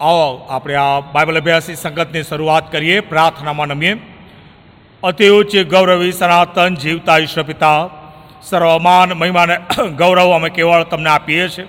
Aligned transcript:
આવો 0.00 0.46
આપણે 0.50 0.74
આ 0.74 1.00
બાઇબલ 1.00 1.36
અભ્યાસી 1.36 1.74
સંગતની 1.74 2.22
શરૂઆત 2.22 2.72
કરીએ, 2.72 3.00
પ્રાર્થનામાં 3.00 3.66
નમીએ. 3.66 3.96
અતિ 5.02 5.28
ઉચ્ચ 5.28 5.56
ગૌરવી 5.56 6.12
સનાતન 6.12 6.74
જીવતા 6.74 7.18
ઈશ્વર 7.18 7.42
પિતા, 7.42 7.88
સર્વમાન 8.42 9.12
મહિમાને 9.12 9.56
ગૌરવ 9.98 10.34
અમે 10.34 10.50
કેવળ 10.50 10.82
તમને 10.82 11.10
આપીએ 11.10 11.48
છીએ. 11.48 11.66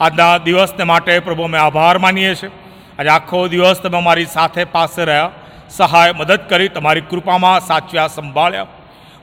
આજના 0.00 0.38
દિવસને 0.38 0.84
માટે 0.84 1.18
પ્રભુ 1.18 1.42
અમે 1.42 1.58
આભાર 1.58 1.98
માનીએ 1.98 2.34
છીએ. 2.34 2.50
આજે 2.98 3.08
આખો 3.08 3.48
દિવસ 3.48 3.80
તમે 3.80 3.98
અમારી 3.98 4.26
સાથે 4.26 4.64
પાસે 4.64 5.04
રહ્યા. 5.04 5.30
સહાય, 5.70 6.12
મદદ 6.12 6.40
કરી, 6.48 6.68
તમારી 6.68 7.00
કૃપામાં 7.00 7.60
સાચવ્યા 7.60 8.06
સંભાળ્યા. 8.06 8.66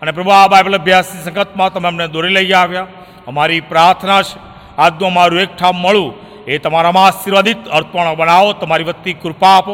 અને 0.01 0.11
પ્રભુ 0.11 0.29
આ 0.29 0.47
બાઇબલ 0.47 0.77
અભ્યાસની 0.77 1.23
સંગતમાં 1.23 1.73
તમે 1.73 1.87
અમને 1.87 2.07
દોરી 2.07 2.29
લઈ 2.29 2.51
આવ્યા. 2.51 2.87
અમારી 3.27 3.59
પ્રાર્થના 3.59 4.21
છે. 4.21 4.39
આજનું 4.77 5.09
અમારું 5.09 5.39
એકઠા 5.39 5.71
મળું 5.71 6.32
એ 6.47 6.57
તમારામાં 6.57 7.05
આશીર્વાદિત 7.05 7.67
અર્પણ 7.67 8.15
બનાવો, 8.15 8.53
તમારી 8.53 8.83
વતી 8.83 9.13
કૃપા 9.13 9.57
આપો. 9.57 9.73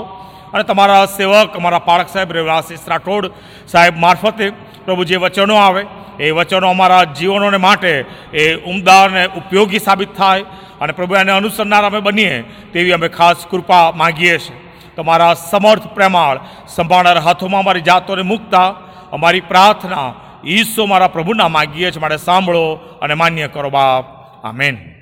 અને 0.54 0.64
તમારા 0.64 1.06
સેવક, 1.06 1.56
અમારા 1.56 1.80
પાળક 1.80 2.10
સાહેબ 2.10 2.32
રેવાશીષ 2.32 2.80
રાઠોડ 2.88 3.32
સાહેબ 3.68 3.98
મારફતે 3.98 4.50
પ્રભુ 4.86 5.04
જે 5.04 5.16
વચનો 5.16 5.56
આવે, 5.56 5.86
એ 6.20 6.32
વચનો 6.32 6.70
અમારા 6.70 7.04
જીવનોને 7.04 7.58
માટે 7.58 8.06
એ 8.34 8.56
ઉમદા 8.56 9.04
અને 9.04 9.26
ઉપયોગી 9.26 9.80
સાબિત 9.80 10.18
થાય 10.18 10.42
અને 10.82 10.94
પ્રભુ 10.94 11.16
એને 11.16 11.32
અનુસરનાર 11.32 11.84
અમે 11.84 12.00
બનીએ 12.00 12.42
તેવી 12.42 12.92
અમે 12.92 13.08
ખાસ 13.08 13.46
કૃપા 13.52 13.92
માગીએ 13.92 14.38
છીએ. 14.38 14.72
તમારા 14.96 15.34
સમર્થ 15.34 15.88
પ્રેમાળ 15.88 16.40
સંભાળનાર 16.68 17.18
હાથોમાં 17.18 17.62
અમારી 17.62 17.82
જાતોને 17.82 18.22
મૂકતા 18.22 18.68
અમારી 19.12 19.42
પ્રાર્થના 19.42 20.14
ઈસો 20.46 20.86
મારા 20.86 21.08
પ્રભુના 21.08 21.48
માગીએ 21.48 21.92
છીએ. 21.92 22.02
માટે 22.02 22.18
સાંભળો 22.18 22.74
અને 23.02 23.14
માન્ય 23.14 23.48
કરો 23.48 23.70
બાપ. 23.70 24.06
આમેન. 24.46 24.99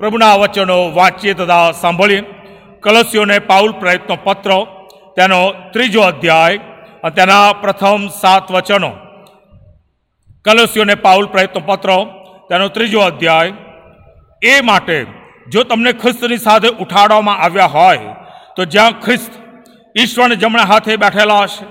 પ્રભુના 0.00 0.34
વચનો 0.34 0.92
વાંચીએ 0.94 1.34
તથા 1.34 1.72
સાંભળીએ. 1.72 2.22
કલસીઓને 2.80 3.38
પાઉલ 3.38 3.72
પ્રયત્નો 3.72 4.16
પત્ર, 4.16 4.50
તેનો 5.16 5.52
ત્રીજો 5.72 6.00
અધ્યાય 6.00 6.58
તેના 7.16 7.52
પ્રથમ 7.52 8.08
સાત 8.08 8.50
વચનો. 8.50 8.90
કલસીઓને 10.44 10.94
પાઉલ 10.94 11.26
પ્રયત્નો 11.26 11.60
પત્ર, 11.66 11.90
તેનો 12.48 12.68
ત્રીજો 12.68 13.00
અધ્યાય. 13.00 13.52
એ 14.42 14.60
માટે 14.60 15.06
જો 15.48 15.62
તમને 15.62 15.92
ખ્રિસ્તની 15.92 16.36
સાથે 16.36 16.68
ઉઠાડવામાં 16.68 17.38
આવ્યા 17.38 17.66
હોય, 17.66 17.98
તો 18.56 18.64
જ્યાં 18.64 18.90
ખ્રિસ્ત 18.90 19.32
ઈશ્વરને 19.98 20.36
જમણા 20.36 20.62
હાથે 20.62 20.96
બેઠેલા 20.96 21.40
હશે, 21.40 21.64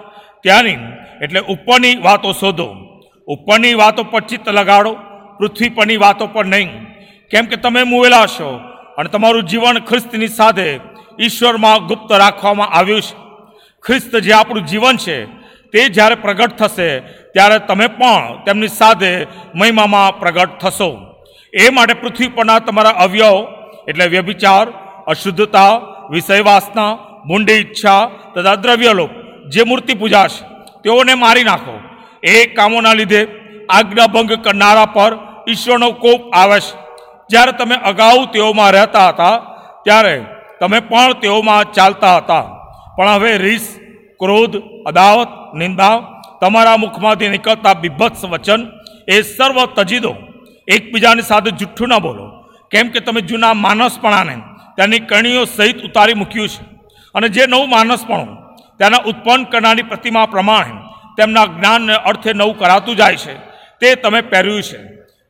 ત્યાંની, 0.43 0.77
એટલે 1.21 1.39
ઉપરની 1.39 1.95
વાતો 1.95 2.31
શોધો. 2.31 2.67
ઉપરની 3.27 3.73
વાતો 3.73 4.03
પર 4.03 4.21
ચિત્ત 4.21 4.49
લગાડો, 4.49 4.93
પૃથ્વી 5.39 5.69
પરની 5.69 5.97
વાતો 5.97 6.27
પર 6.27 6.45
નહીં. 6.45 6.94
કેમ 7.31 7.45
કે 7.45 7.55
તમે 7.55 7.83
મુવેલા 7.83 8.25
છો 8.25 8.49
અને 8.97 9.09
તમારું 9.09 9.43
જીવન 9.43 9.79
ખ્રિસ્તની 9.79 10.27
સાથે 10.27 10.79
ઈશ્વરમાં 11.19 11.87
ગુપ્ત 11.87 12.11
રાખવામાં 12.11 12.69
આવ્યું 12.69 13.01
છે. 13.01 13.15
ખ્રિસ્ત 13.85 14.15
જે 14.15 14.31
આપણું 14.33 14.65
જીવન 14.65 14.97
છે, 14.97 15.25
તે 15.71 15.89
જ્યારે 15.89 16.15
પ્રગટ 16.15 16.55
થશે, 16.55 16.99
ત્યારે 17.33 17.59
તમે 17.59 17.87
પણ 17.87 18.43
તેમની 18.45 18.67
સાથે 18.67 19.27
મહિમામાં 19.55 20.19
પ્રગટ 20.19 20.57
થશો. 20.57 20.89
એ 21.53 21.69
માટે 21.69 21.93
પૃથ્વી 21.93 22.27
પરના 22.27 22.59
તમારા 22.59 22.89
અવયવ, 22.89 23.35
એટલે 23.87 24.05
વ્યભિચાર, 24.05 24.67
અશુદ્ધતા 25.07 25.71
વિષય 26.09 26.41
વાસના 26.41 26.97
મૂંડી 27.25 27.53
ઈચ્છા 27.53 28.05
તથા 28.35 28.55
દ્રવ્યલોપ 28.55 29.09
જે 29.49 29.63
મૂર્તિ 29.63 29.93
પૂજા 29.93 30.27
છે, 30.27 30.45
તેઓને 30.83 31.13
મારી 31.13 31.43
નાખો. 31.43 31.79
એ 32.23 32.45
કામોના 32.45 32.93
લીધે 32.93 33.27
આજ્ઞાભંગ 33.69 34.31
કરનારા 34.31 34.85
પર 34.85 35.17
ઈશ્વરનો 35.49 35.91
કોપ 35.91 36.33
આવે 36.33 36.59
છે. 36.59 36.84
જ્યારે 37.29 37.51
તમે 37.51 37.75
અગાઉ 37.75 38.25
તેઓમાં 38.25 38.71
રહેતા 38.71 39.07
હતા, 39.09 39.35
ત્યારે 39.83 40.25
તમે 40.59 40.79
પણ 40.79 41.13
તેઓમાં 41.13 41.71
ચાલતા 41.71 42.17
હતા. 42.17 42.43
પણ 42.97 43.09
હવે 43.09 43.37
રીસ, 43.37 43.79
ક્રોધ, 44.19 44.55
અદાવત, 44.85 45.31
નિંદા, 45.55 45.95
તમારા 46.41 46.77
મુખમાંથી 46.77 47.29
નીકળતા 47.29 47.73
બીભત્સ 47.73 48.25
વચન, 48.25 48.61
એ 49.07 49.21
સર્વ 49.21 49.65
તજી 49.65 49.99
દો 49.99 50.15
એકબીજાની 50.67 51.21
સાથે 51.21 51.51
જુઠ્ઠું 51.51 51.87
ન 51.87 51.97
બોલો. 51.99 52.25
કેમ 52.71 52.87
કે 52.87 52.99
તમે 52.99 53.21
જૂના 53.21 53.53
માનસપણાને 53.53 54.35
તેની 54.77 54.99
કણીઓ 54.99 55.45
સહિત 55.45 55.77
ઉતારી 55.83 56.13
મૂક્યું 56.13 56.49
છે. 56.49 56.63
અને 57.15 57.27
જે 57.29 57.45
નવું 57.47 57.69
માનસપણું 57.69 58.29
તેના 58.79 59.05
ઉત્પન્ન 59.05 59.43
કરનારી 59.43 59.83
પ્રતિમા 59.83 60.25
પ્રમાણે 60.25 60.81
તેમના 61.17 61.45
જ્ઞાનને 61.45 61.93
અર્થે 61.93 62.33
નવું 62.33 62.57
કરાતું 62.59 62.95
જાય 62.95 63.15
છે, 63.15 63.35
તે 63.79 63.95
તમે 63.95 64.21
પહેર્યું 64.21 64.63
છે. 64.63 64.79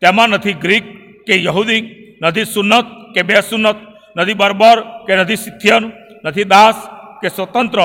તેમાં 0.02 0.30
નથી 0.30 0.54
ગ્રીક 0.54 0.86
કે 1.28 1.44
યહૂદી, 1.44 1.82
નથી 2.22 2.46
સુન્નત 2.46 2.86
કે 3.14 3.22
બે 3.22 3.42
સુન્નત 3.42 3.76
નથી 4.18 4.34
બર્બર 4.34 4.82
કે 5.08 5.16
નથી 5.16 5.36
સિથિયન, 5.36 5.92
નથી 6.26 6.44
દાસ 6.44 6.76
કે 7.22 7.30
સ્વતંત્ર, 7.30 7.80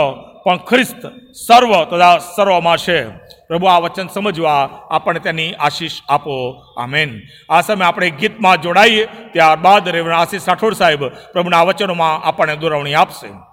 પણ 0.44 0.56
ખ્રિસ્ત 0.56 1.02
સર્વ 1.32 1.84
તથા 1.84 2.18
સર્વમાં 2.18 2.76
છે. 2.76 3.08
પ્રભુ 3.48 3.66
આ 3.66 3.78
વચન 3.78 4.06
સમજવા 4.06 4.70
આપણને 4.90 5.20
તેની 5.20 5.52
આશીષ 5.52 5.92
આપો. 6.08 6.64
આમેન. 6.78 7.20
આ 7.48 7.60
સમયે 7.60 7.88
આપણે 7.88 8.10
ગીતમાં 8.10 8.62
જોડાઈએ, 8.62 9.04
ત્યારબાદ 9.04 9.88
રેવણ 9.88 10.12
આશીષ 10.12 10.48
રાઠોડ 10.48 10.72
સાહેબ 10.72 11.08
પ્રભુના 11.08 11.62
વચનોમાં 11.62 12.22
આપણને 12.22 12.56
દોરવણી 12.56 12.94
આપશે. 12.94 13.49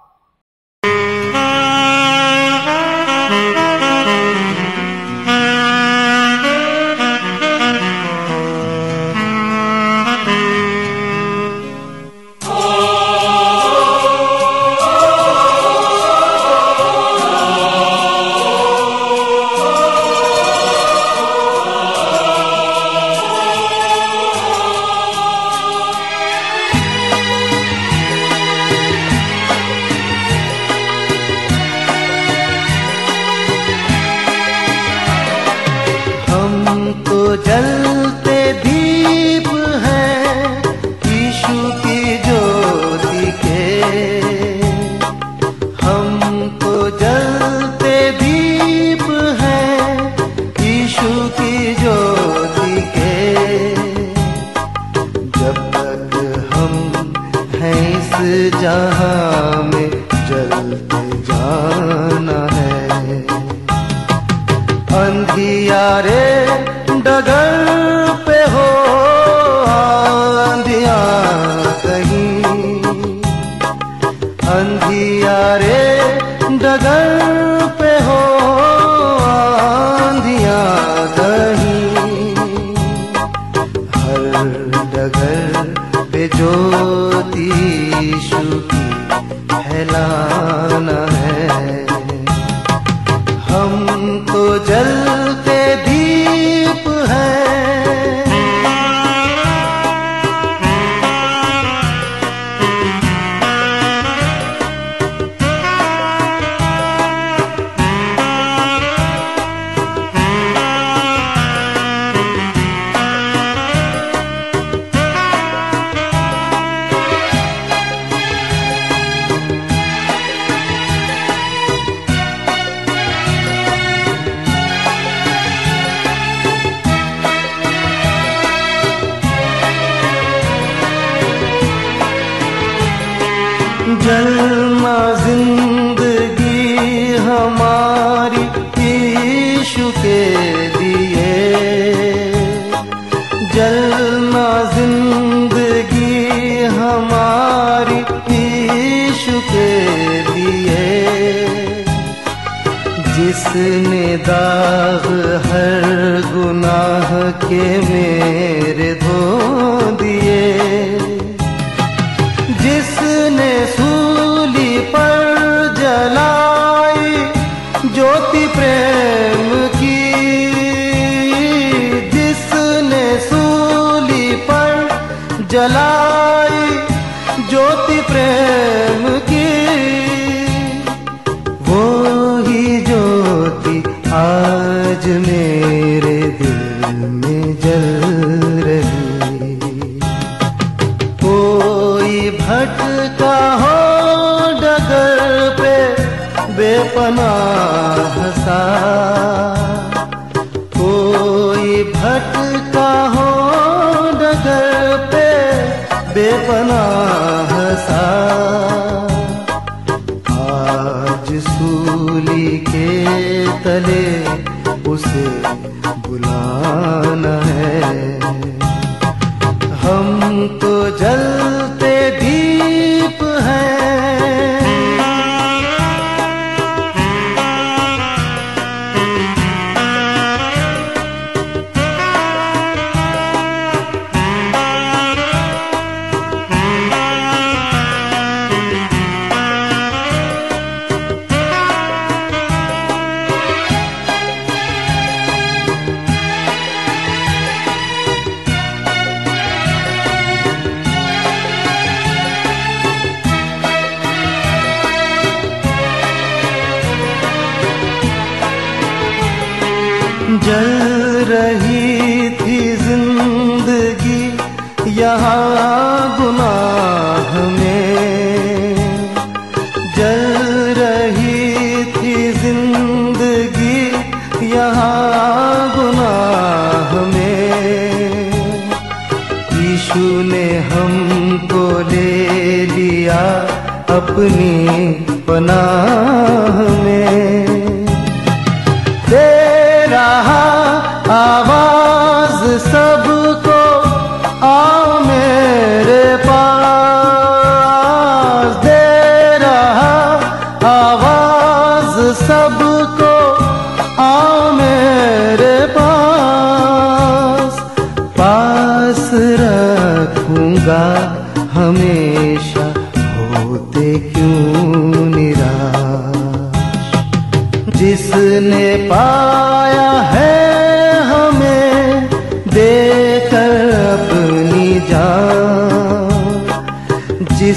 हर 155.47 156.21
गुनाह 156.33 157.09
के 157.44 157.61
मेरे 157.89 158.76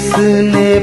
जिसने 0.00 0.78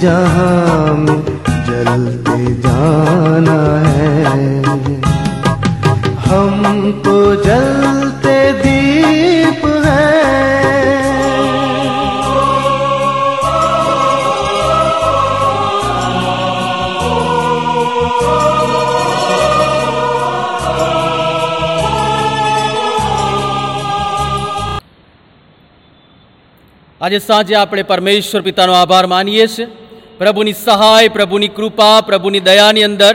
जहां 0.00 0.96
में 0.96 1.19
આજે 27.01 27.19
સાંજે 27.19 27.53
આપણે 27.55 27.83
પરમેશ્વર 27.83 28.41
પિતાનો 28.41 28.73
આભાર 28.73 29.05
માનીએ 29.07 29.45
છીએ. 29.47 29.65
પ્રભુની 30.19 30.57
સહાય, 30.57 31.09
પ્રભુની 31.09 31.53
કૃપા, 31.57 32.01
પ્રભુની 32.01 32.41
દયાની 32.41 32.83
અંદર 32.83 33.13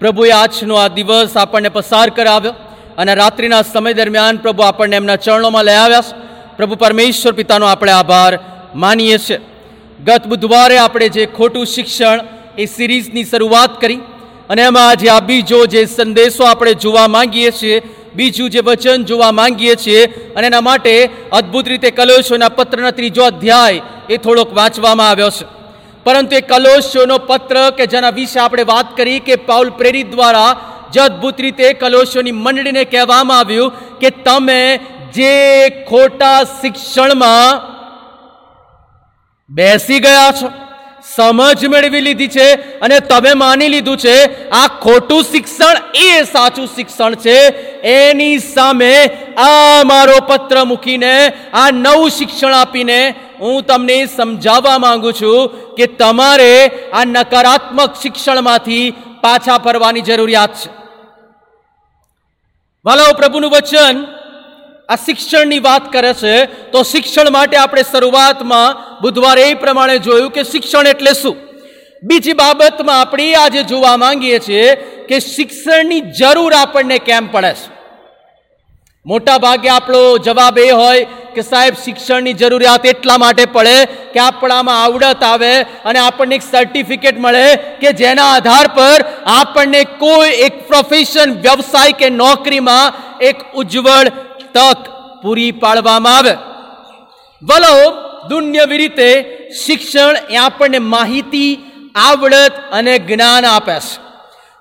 પ્રભુએ 0.00 0.30
આજનો 0.32 0.74
આ 0.76 0.88
દિવસ 0.88 1.34
આપણને 1.36 1.70
પસાર 1.70 2.08
કરાવ્યો 2.10 2.54
અને 2.98 3.12
રાત્રિના 3.14 3.64
સમય 3.64 3.96
દરમિયાન 4.00 4.38
પ્રભુ 4.44 4.62
આપણને 4.62 5.00
એમના 5.00 5.18
ચરણોમાં 5.18 5.66
લઈ 5.68 5.78
આવ્યા 5.78 6.14
પ્રભુ 6.58 6.74
પરમેશ્વર 6.76 7.34
પિતાનો 7.40 7.66
આપણે 7.66 7.92
આભાર 7.94 8.32
માનીએ 8.76 9.18
છીએ. 9.18 9.38
ગત 10.00 10.22
બુધવારે 10.26 10.76
આપણે 10.78 11.08
જે 11.16 11.24
ખોટું 11.38 11.66
શિક્ષણ 11.66 12.18
એ 12.56 12.64
સિરીઝની 12.68 13.28
શરૂઆત 13.32 13.72
કરી 13.82 14.00
અને 14.50 14.62
એમાં 14.62 14.86
આજે 14.86 15.08
આ 15.10 15.20
બીજો 15.22 15.60
જે 15.66 15.86
સંદેશો 15.88 16.44
આપણે 16.46 16.80
જોવા 16.84 17.08
માંગીએ 17.08 17.50
છીએ 17.58 17.76
બીજું 18.18 18.50
જે 18.50 18.60
વચન 18.60 19.04
જોવા 19.04 19.32
માંગીએ 19.32 19.74
છીએ 19.76 20.02
અને 20.36 20.46
એના 20.46 20.62
માટે 20.62 20.94
અદ્ભુત 21.32 21.66
રીતે 21.68 21.90
કલોશોના 21.90 22.54
પત્રના 22.58 22.96
ત્રીજો 22.98 23.22
અધ્યાય 23.24 23.86
એ 24.10 24.16
થોડોક 24.16 24.50
વાંચવામાં 24.54 25.10
આવ્યો 25.10 25.30
છે. 25.30 25.46
પરંતુ 26.06 26.34
એ 26.34 26.42
કલોશોનો 26.42 27.16
પત્ર 27.28 27.64
કે 27.70 27.86
જેના 27.86 28.10
વિશે 28.10 28.38
આપણે 28.40 28.64
વાત 28.64 28.92
કરી 28.96 29.20
કે 29.20 29.40
પાઉલ 29.48 29.70
પ્રેરિત 29.70 30.10
દ્વારા 30.10 30.50
જે 30.92 31.00
અદ્ભુત 31.00 31.40
રીતે 31.40 31.66
કલોશોની 31.74 32.36
મંડળીને 32.36 32.84
કહેવામાં 32.84 33.38
આવ્યું 33.38 33.74
કે 34.00 34.10
તમે 34.20 34.60
જે 35.12 35.34
ખોટા 35.88 36.38
શિક્ષણમાં 36.54 37.60
બેસી 39.50 40.00
ગયા 40.00 40.32
છો 40.32 40.48
સમજ 41.02 41.66
મેળવી 41.66 42.00
લીધી 42.00 42.28
છે 42.28 42.46
અને 42.80 43.00
તમે 43.00 43.32
માની 43.34 43.68
લીધું 43.68 43.96
છે, 43.96 44.16
આ 44.50 44.68
ખોટું 44.82 45.22
શિક્ષણ 45.22 45.76
એ 45.94 46.24
સાચું 46.24 46.66
શિક્ષણ 46.66 47.14
છે. 47.14 47.36
એની 47.82 48.38
સામે 48.38 48.92
આ 49.36 49.82
મારો 49.84 50.18
પત્ર 50.26 50.64
મૂકીને, 50.64 51.14
આ 51.52 51.70
નવું 51.70 52.10
શિક્ષણ 52.10 52.54
આપીને 52.54 53.14
હું 53.40 53.62
તમને 53.62 53.98
સમજાવવા 54.06 54.78
માંગુ 54.78 55.12
છું 55.12 55.74
કે 55.74 55.86
તમારે 55.86 56.52
આ 56.92 57.04
નકારાત્મક 57.04 57.90
શિક્ષણમાંથી 58.02 58.90
પાછા 59.22 59.58
ફરવાની 59.58 60.00
જરૂરિયાત 60.00 60.54
છે. 60.54 60.70
વાલાઓ 62.84 63.12
પ્રભુનું 63.12 63.50
વચન 63.50 63.96
આ 64.88 64.96
શિક્ષણની 64.98 65.60
વાત 65.60 65.88
કરે 65.92 66.12
છે, 66.14 66.34
તો 66.72 66.82
શિક્ષણ 66.82 67.32
માટે 67.32 67.56
આપણે 67.56 67.84
શરૂઆતમાં 67.84 68.76
બુધવારે 69.02 69.44
એ 69.46 69.54
પ્રમાણે 69.54 69.96
જોયું 70.00 70.30
કે 70.32 70.44
શિક્ષણ 70.44 70.86
એટલે 70.86 71.14
શું? 71.14 71.34
બીજી 72.02 72.36
બાબતમાં 72.36 73.00
આપણે 73.00 73.26
આજે 73.36 73.64
જોવા 73.64 73.96
માંગીએ 73.96 74.38
છીએ 74.46 74.68
કે 75.08 75.18
શિક્ષણની 75.24 76.04
જરૂર 76.20 76.52
આપણને 76.54 76.98
કેમ 77.08 77.28
પડે 77.28 77.50
છે? 77.54 77.66
મોટા 79.06 79.38
ભાગે 79.38 79.68
આપણો 79.68 80.00
જવાબ 80.26 80.58
એ 80.58 80.68
હોય 80.72 81.04
કે 81.34 81.42
સાહેબ, 81.42 81.74
શિક્ષણની 81.84 82.34
જરૂરિયાત 82.34 82.88
એટલા 82.92 83.18
માટે 83.18 83.44
પડે 83.56 83.76
કે 84.14 84.22
આપણામાં 84.22 84.80
આવડત 84.84 85.22
આવે 85.24 85.52
અને 85.84 86.00
આપણને 86.04 86.38
એક 86.38 86.46
સર્ટિફિકેટ 86.46 87.20
મળે 87.26 87.44
કે 87.82 87.92
જેના 88.00 88.30
આધાર 88.30 88.72
પર 88.78 89.04
આપણને 89.34 89.84
કોઈ 90.00 90.32
એક 90.48 90.64
પ્રોફેશન 90.72 91.36
વ્યવસાય 91.44 91.98
કે 92.00 92.10
નોકરીમાં 92.14 93.04
એક 93.30 93.46
ઉજ્જવળ 93.54 94.12
તક 94.58 94.84
પૂરી 95.22 95.52
પાડવામાં 95.52 96.16
આવે. 96.16 96.34
વલો 97.42 97.74
દુન્યવી 98.28 98.76
રીતે 98.76 99.08
શિક્ષણ 99.66 100.16
એ 100.30 100.36
આપણને 100.36 100.78
માહિતી, 100.78 101.52
આવડત 101.94 102.52
અને 102.72 102.98
જ્ઞાન 102.98 103.44
આપે 103.44 103.76
છે. 103.80 103.94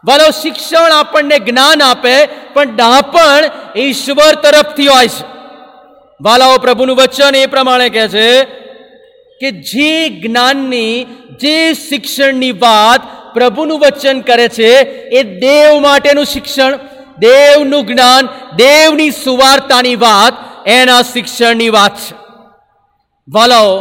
ભલો 0.04 0.30
શિક્ષણ 0.42 0.92
આપણને 0.92 1.39
જ્ઞાન 1.39 1.84
આપે, 1.84 2.16
પણ 2.25 2.75
ડાપણ 2.75 3.44
ઈશ્વર 3.80 4.34
તરફથી 4.36 4.88
હોય 4.88 5.08
છે. 5.08 5.25
વાલાઓ 6.22 6.58
પ્રભુનું 6.58 6.96
વચન 6.96 7.36
એ 7.36 7.46
પ્રમાણે 7.46 7.89
કહે 7.89 8.08
છે 8.08 8.30
કે 9.42 9.51
જે 9.51 10.10
જ્ઞાનની, 10.10 11.04
જે 11.42 11.74
શિક્ષણની 11.74 12.51
વાત 12.51 13.01
પ્રભુનું 13.34 13.80
વચન 13.80 14.22
કરે 14.22 14.48
છે, 14.50 14.72
એ 15.10 15.24
દેવ 15.24 15.80
માટેનું 15.82 16.25
શિક્ષણ 16.25 16.80
દેવનું 17.22 17.84
જ્ઞાન, 17.88 18.30
દેવની 18.58 19.18
સુવાર્તાની 19.24 20.00
વાત, 20.00 20.36
એના 20.68 21.02
શિક્ષણની 21.14 21.74
વાત 21.74 21.96
છે. 21.98 22.16
વાલાઓ 23.28 23.74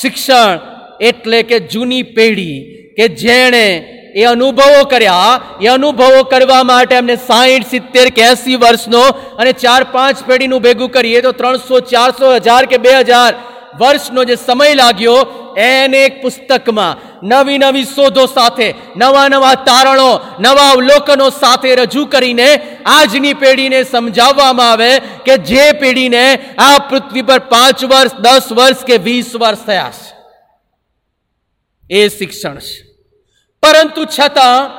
શિક્ષણ 0.00 0.58
એટલે 1.00 1.40
કે 1.42 1.58
જૂની 1.72 2.02
પેઢી, 2.16 2.58
કે 2.96 3.08
જેણે 3.22 3.66
એ 4.14 4.24
અનુભવો 4.24 4.82
કર્યા, 4.90 5.40
એ 5.60 5.66
અનુભવો 5.66 6.20
કરવા 6.24 6.64
માટે 6.64 6.94
એમને 6.94 7.16
સાહીઠ, 7.28 7.70
સિત્તેર 7.70 8.06
કે 8.10 8.22
એસી 8.32 8.56
વર્ષનો 8.56 9.02
અને 9.40 9.52
ચાર, 9.52 9.80
પાંચ 9.96 10.22
પેઢીનું 10.28 10.62
ભેગું 10.62 10.90
કરીએ 10.90 11.22
તો 11.22 11.32
ત્રણસો, 11.32 11.80
ચારસો 11.92 12.36
હજાર 12.36 12.62
કે 12.66 12.78
બે 12.78 12.94
હજાર 13.00 13.32
વર્ષનો 13.80 14.24
જે 14.24 14.36
સમય 14.36 14.74
લાગ્યો, 14.74 15.18
એને 15.56 15.98
એક 16.04 16.22
પુસ્તકમાં 16.22 16.98
નવી 17.24 17.58
નવી 17.58 17.84
શોધો 17.84 18.26
સાથે, 18.26 18.74
નવા 18.96 19.28
નવા 19.28 19.54
તારણો, 19.54 20.20
નવા 20.40 20.70
અવલોકનો 20.70 21.30
સાથે 21.30 21.74
રજૂ 21.74 22.06
કરીને 22.06 22.78
આજની 22.86 23.34
પેઢીને 23.34 23.82
સમજાવવામાં 23.82 24.70
આવે 24.70 24.98
કે 24.98 25.36
જે 25.36 25.72
પેઢીને 25.72 26.54
આ 26.58 26.78
પૃથ્વી 26.78 27.22
પર 27.22 27.38
પાંચ 27.38 27.84
વર્ષ, 27.84 28.14
દસ 28.14 28.52
વર્ષ 28.52 28.84
કે 28.84 28.96
વીસ 28.96 29.36
વર્ષ 29.36 29.58
થયા 29.58 29.90
છે. 29.90 30.14
એ 31.90 32.08
શિક્ષણ 32.08 32.54
છે. 32.54 32.76
પરંતુ 33.62 34.04
છતાં, 34.04 34.70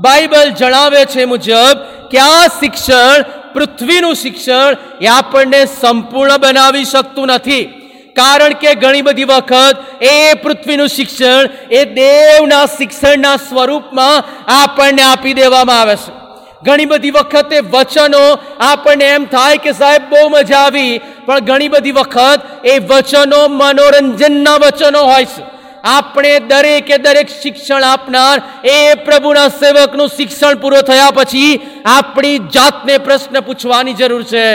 બાઇબલ 0.00 0.50
જણાવે 0.50 1.04
છે 1.04 1.24
મુજબ 1.24 1.76
કે 2.10 2.18
આ 2.18 2.46
શિક્ષણ, 2.46 3.24
પૃથ્વીનું 3.54 4.14
શિક્ષણ 4.14 4.76
એ 5.00 5.06
આપણને 5.06 5.64
સંપૂર્ણ 5.64 6.36
બનાવી 6.36 6.84
શકતું 6.84 7.26
નથી. 7.26 7.85
કારણ 8.16 8.52
કે 8.52 8.74
ઘણી 8.74 9.02
બધી 9.02 9.24
વખત 9.24 10.02
એ 10.02 10.32
પૃથ્વીનું 10.32 10.88
શિક્ષણ, 10.88 11.48
એ 11.70 11.84
દેવના 11.84 12.66
શિક્ષણના 12.66 13.36
સ્વરૂપમાં 13.36 14.24
આપણને 14.60 15.02
આપી 15.02 15.32
દેવામાં 15.32 15.80
આવે 15.80 15.96
છે. 15.96 16.14
ઘણી 16.62 16.84
બધી 16.84 17.10
વખતે 17.10 17.60
વચનો 17.60 18.22
આપણને 18.60 19.04
એમ 19.04 19.24
થાય 19.24 19.56
કે 19.56 19.72
સાહેબ 19.72 20.08
બહુ 20.08 20.28
મજા 20.28 20.58
આવી, 20.58 21.00
પણ 21.26 21.40
ઘણી 21.40 21.68
બધી 21.68 21.92
વખત 21.92 22.40
એ 22.64 22.78
વચનો 22.78 23.48
મનોરંજનના 23.48 24.56
વચનો 24.56 25.02
હોય 25.02 25.24
છે. 25.24 25.44
આપણે 25.84 26.38
દરેકે 26.38 26.98
દરેક 26.98 27.28
શિક્ષણ 27.42 27.84
આપનાર 27.84 28.42
એ 28.64 28.94
પ્રભુના 28.94 29.48
સેવકનું 29.48 30.08
શિક્ષણ 30.08 30.54
પૂરો 30.54 30.80
થયા 30.80 31.10
પછી 31.10 31.60
આપણી 31.84 32.38
જાતને 32.38 32.98
પ્રશ્ન 32.98 33.40
પૂછવાની 33.40 33.92
જરૂર 33.92 34.22
છે. 34.22 34.46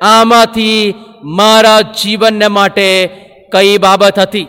આમાંથી 0.00 0.94
મારા 1.24 1.80
જીવનને 1.80 2.48
માટે 2.48 3.06
કઈ 3.52 3.78
બાબત 3.78 4.18
હતી? 4.18 4.46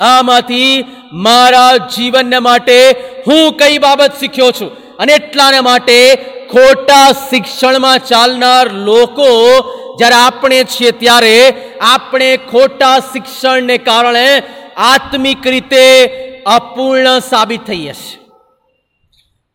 આમાંથી 0.00 0.84
મારા 1.12 1.76
જીવનને 1.76 2.38
માટે 2.38 2.90
હું 3.26 3.52
કઈ 3.52 3.78
બાબત 3.78 4.12
શીખ્યો 4.20 4.50
છું? 4.50 4.96
અને 4.96 5.12
એટલાને 5.12 5.60
માટે 5.60 6.14
ખોટા 6.52 7.12
શિક્ષણમાં 7.12 7.98
ચાલનાર 7.98 8.70
લોકો 8.70 9.26
જ્યારે 9.98 10.14
આપણે 10.14 10.64
છીએ 10.64 10.90
ત્યારે 10.90 11.54
આપણે 11.80 12.36
ખોટા 12.36 12.98
શિક્ષણને 12.98 13.78
કારણે 13.78 14.42
આત્મિક 14.76 15.46
રીતે 15.46 16.06
અપૂર્ણ 16.46 17.18
સાબિત 17.18 17.64
થઈએ 17.66 17.92
છીએ. 17.92 18.20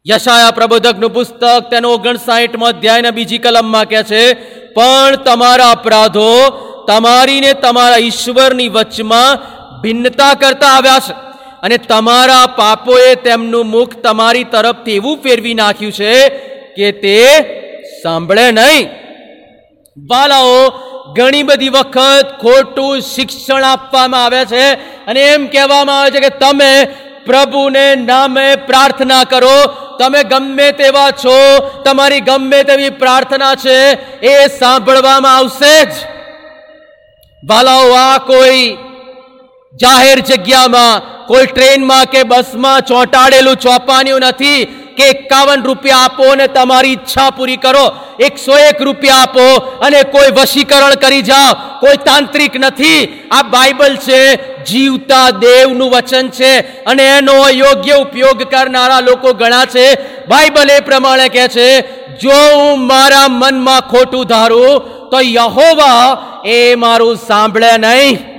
યશાયા 0.08 0.52
પ્રબોધકનું 0.52 1.14
પુસ્તક 1.14 1.70
તેનો 1.70 1.90
ઓગણસાઠમાં 1.90 2.70
અધ્યાયના 2.70 3.12
બીજી 3.12 3.38
કલમમાં 3.38 3.86
કહે 3.86 4.04
છે 4.04 4.34
પણ 4.74 5.16
તમારા 5.16 5.72
અપરાધો 5.72 6.50
તમારી 6.88 7.42
ને 7.42 7.54
તમારા 7.54 7.96
ઈશ્વરની 7.98 8.70
વચમાં 8.70 9.40
ભિન્નતા 9.82 10.34
કરતા 10.34 10.68
આવ્યા 10.68 11.00
છે. 11.00 11.14
અને 11.64 11.78
તમારા 11.78 12.46
પાપોએ 12.46 13.16
તેમનું 13.16 13.66
મુખ 13.66 13.96
તમારી 13.96 14.44
તરફથી 14.44 14.96
એવું 14.96 15.18
ફેરવી 15.24 15.54
નાખ્યું 15.54 15.92
છે 15.92 16.30
કે 16.78 16.92
તે 16.92 17.18
સાંભળે 18.04 18.52
નહીં. 18.52 18.90
બાલાઓ, 19.98 20.70
ઘણી 21.14 21.44
બધી 21.44 21.70
વખત 21.70 22.28
ખોટું 22.42 23.02
શિક્ષણ 23.02 23.64
આપવામાં 23.64 24.26
આવે 24.26 24.46
છે 24.46 24.72
અને 25.06 25.22
એમ 25.22 25.48
કહેવામાં 25.48 26.00
આવે 26.00 26.12
છે 26.12 26.20
કે 26.20 26.30
તમે 26.30 26.88
પ્રભુને 27.26 27.96
નામે 27.96 28.56
પ્રાર્થના 28.56 29.24
કરો. 29.24 29.66
તમે 30.00 30.24
ગમે 30.24 30.72
તેવા 30.72 31.12
છો, 31.12 31.60
તમારી 31.86 32.20
ગમે 32.20 32.64
તેવી 32.64 32.90
પ્રાર્થના 32.90 33.56
છે, 33.56 33.92
એ 34.20 34.48
સાંભળવામાં 34.48 35.38
આવશે 35.38 35.86
જ. 35.86 35.94
વાલાઓ, 37.48 37.92
આ 37.92 38.18
કોઈ 38.18 38.78
જાહેર 39.82 40.20
જગ્યામાં, 40.20 41.26
કોઈ 41.28 41.46
ટ્રેનમાં 41.46 42.06
કે 42.06 42.24
બસમાં 42.24 42.82
ચોંટાડેલું 42.82 43.56
ચોપાનિયું 43.56 44.20
નથી. 44.20 44.81
કે 45.02 45.10
એકાવન 45.10 45.64
રૂપિયા 45.64 45.98
આપો 45.98 46.32
અને 46.32 46.48
તમારી 46.48 46.90
ઈચ્છા 46.90 47.30
પૂરી 47.30 47.58
કરો. 47.58 47.86
એકસો 48.20 48.58
એક 48.58 48.82
રૂપિયા 48.82 49.16
આપો 49.16 49.46
અને 49.82 50.04
કોઈ 50.04 50.32
વશીકરણ 50.32 50.96
કરી 50.96 51.22
જાઓ. 51.22 51.54
કોઈ 51.80 51.98
તાંત્રિક 51.98 52.56
નથી. 52.56 53.28
આ 53.32 53.44
બાઇબલ 53.44 53.96
છે, 53.96 54.22
જીવતા 54.64 55.30
દેવનું 55.30 55.92
વચન 55.92 56.30
છે 56.30 56.84
અને 56.86 57.04
એનો 57.04 57.50
યોગ્ય 57.50 57.94
ઉપયોગ 57.94 58.44
કરનારા 58.44 59.00
લોકો 59.00 59.34
ઘણા 59.34 59.66
છે. 59.66 59.86
બાઇબલ 60.28 60.70
એ 60.70 60.80
પ્રમાણે 60.80 61.30
કહે 61.30 61.48
છે, 61.48 61.82
જો 62.18 62.30
હું 62.30 62.88
મારા 62.88 63.28
મનમાં 63.28 63.82
ખોટું 63.82 64.26
ધારું, 64.26 64.82
તો 65.10 65.18
યહોવા 65.22 66.28
એ 66.46 66.76
મારું 66.76 67.16
સાંભળે 67.16 67.78
નહીં. 67.78 68.32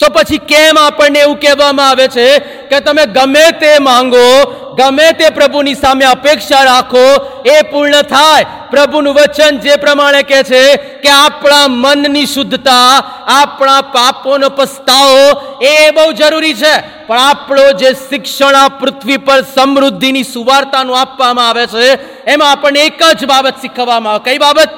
તો 0.00 0.08
પછી 0.08 0.38
કેમ 0.38 0.78
આપણને 0.78 1.18
એવું 1.18 1.40
કહેવામાં 1.40 1.88
આવે 1.88 2.08
છે 2.08 2.38
કે 2.38 2.80
તમે 2.80 3.06
ગમે 3.06 3.50
તે 3.50 3.78
માંગો 3.78 4.26
ગમે 4.74 5.12
તે 5.12 5.28
પ્રભુની 5.28 5.74
સામે 5.74 6.04
અપેક્ષા 6.04 6.62
રાખો, 6.62 7.04
એ 7.46 7.62
પૂર્ણ 7.62 8.02
થાય. 8.02 8.46
પ્રભુનું 8.70 9.14
વચન 9.14 9.58
જે 9.58 9.76
પ્રમાણે 9.76 10.22
કહે 10.22 10.42
છે 10.42 10.76
કે 10.76 11.08
આપણા 11.08 11.64
મનની 11.68 12.26
શુદ્ધતા, 12.26 13.04
આપણા 13.26 13.80
પાપોનો 13.80 14.48
પસ્તાવો, 14.48 15.56
એ 15.62 15.90
બહુ 15.90 16.12
જરૂરી 16.12 16.54
છે. 16.54 17.06
પણ 17.06 17.18
આપણો 17.18 17.72
જે 17.72 17.92
શિક્ષણ 17.92 18.54
આ 18.54 18.68
પૃથ્વી 18.68 19.16
પર 19.16 19.40
સમૃદ્ધિની 19.40 20.22
સુવાર્તાનું 20.22 21.00
આપવામાં 21.00 21.48
આવે 21.48 21.66
છે, 21.66 21.92
એમાં 22.24 22.50
આપણને 22.50 22.80
એક 22.80 23.02
જ 23.20 23.24
બાબત 23.24 23.54
શીખવવામાં 23.60 24.12
આવે. 24.12 24.30
કઈ 24.30 24.38
બાબત? 24.38 24.68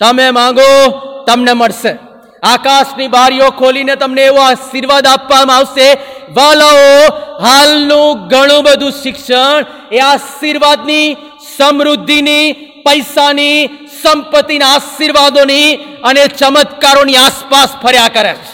તમે 0.00 0.30
માંગો, 0.30 0.90
તમને 1.26 1.52
મળશે. 1.52 2.11
આકાશની 2.42 3.08
બારીઓ 3.08 3.50
ખોલીને 3.50 3.94
તમને 3.96 4.22
એવો 4.22 4.40
આશીર્વાદ 4.40 5.06
આપવામાં 5.06 5.56
આવશે. 5.56 5.88
વાલાઓ 6.30 7.06
હાલનું 7.40 8.28
ઘણું 8.28 8.64
બધું 8.64 8.92
શિક્ષણ, 9.02 9.64
એ 9.92 9.98
આશીર્વાદની, 10.00 11.16
સમૃદ્ધિની, 11.56 12.52
પૈસાની, 12.86 13.58
સંપત્તિના 14.02 14.72
આશીર્વાદોની 14.74 15.68
અને 16.04 16.26
ચમત્કારોની 16.40 17.16
આસપાસ 17.16 17.70
ફર્યા 17.82 18.08
કરે 18.08 18.34
છે. 18.34 18.52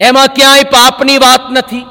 એમાં 0.00 0.34
ક્યાંય 0.36 0.62
પાપની 0.62 1.18
વાત 1.18 1.44
નથી, 1.50 1.86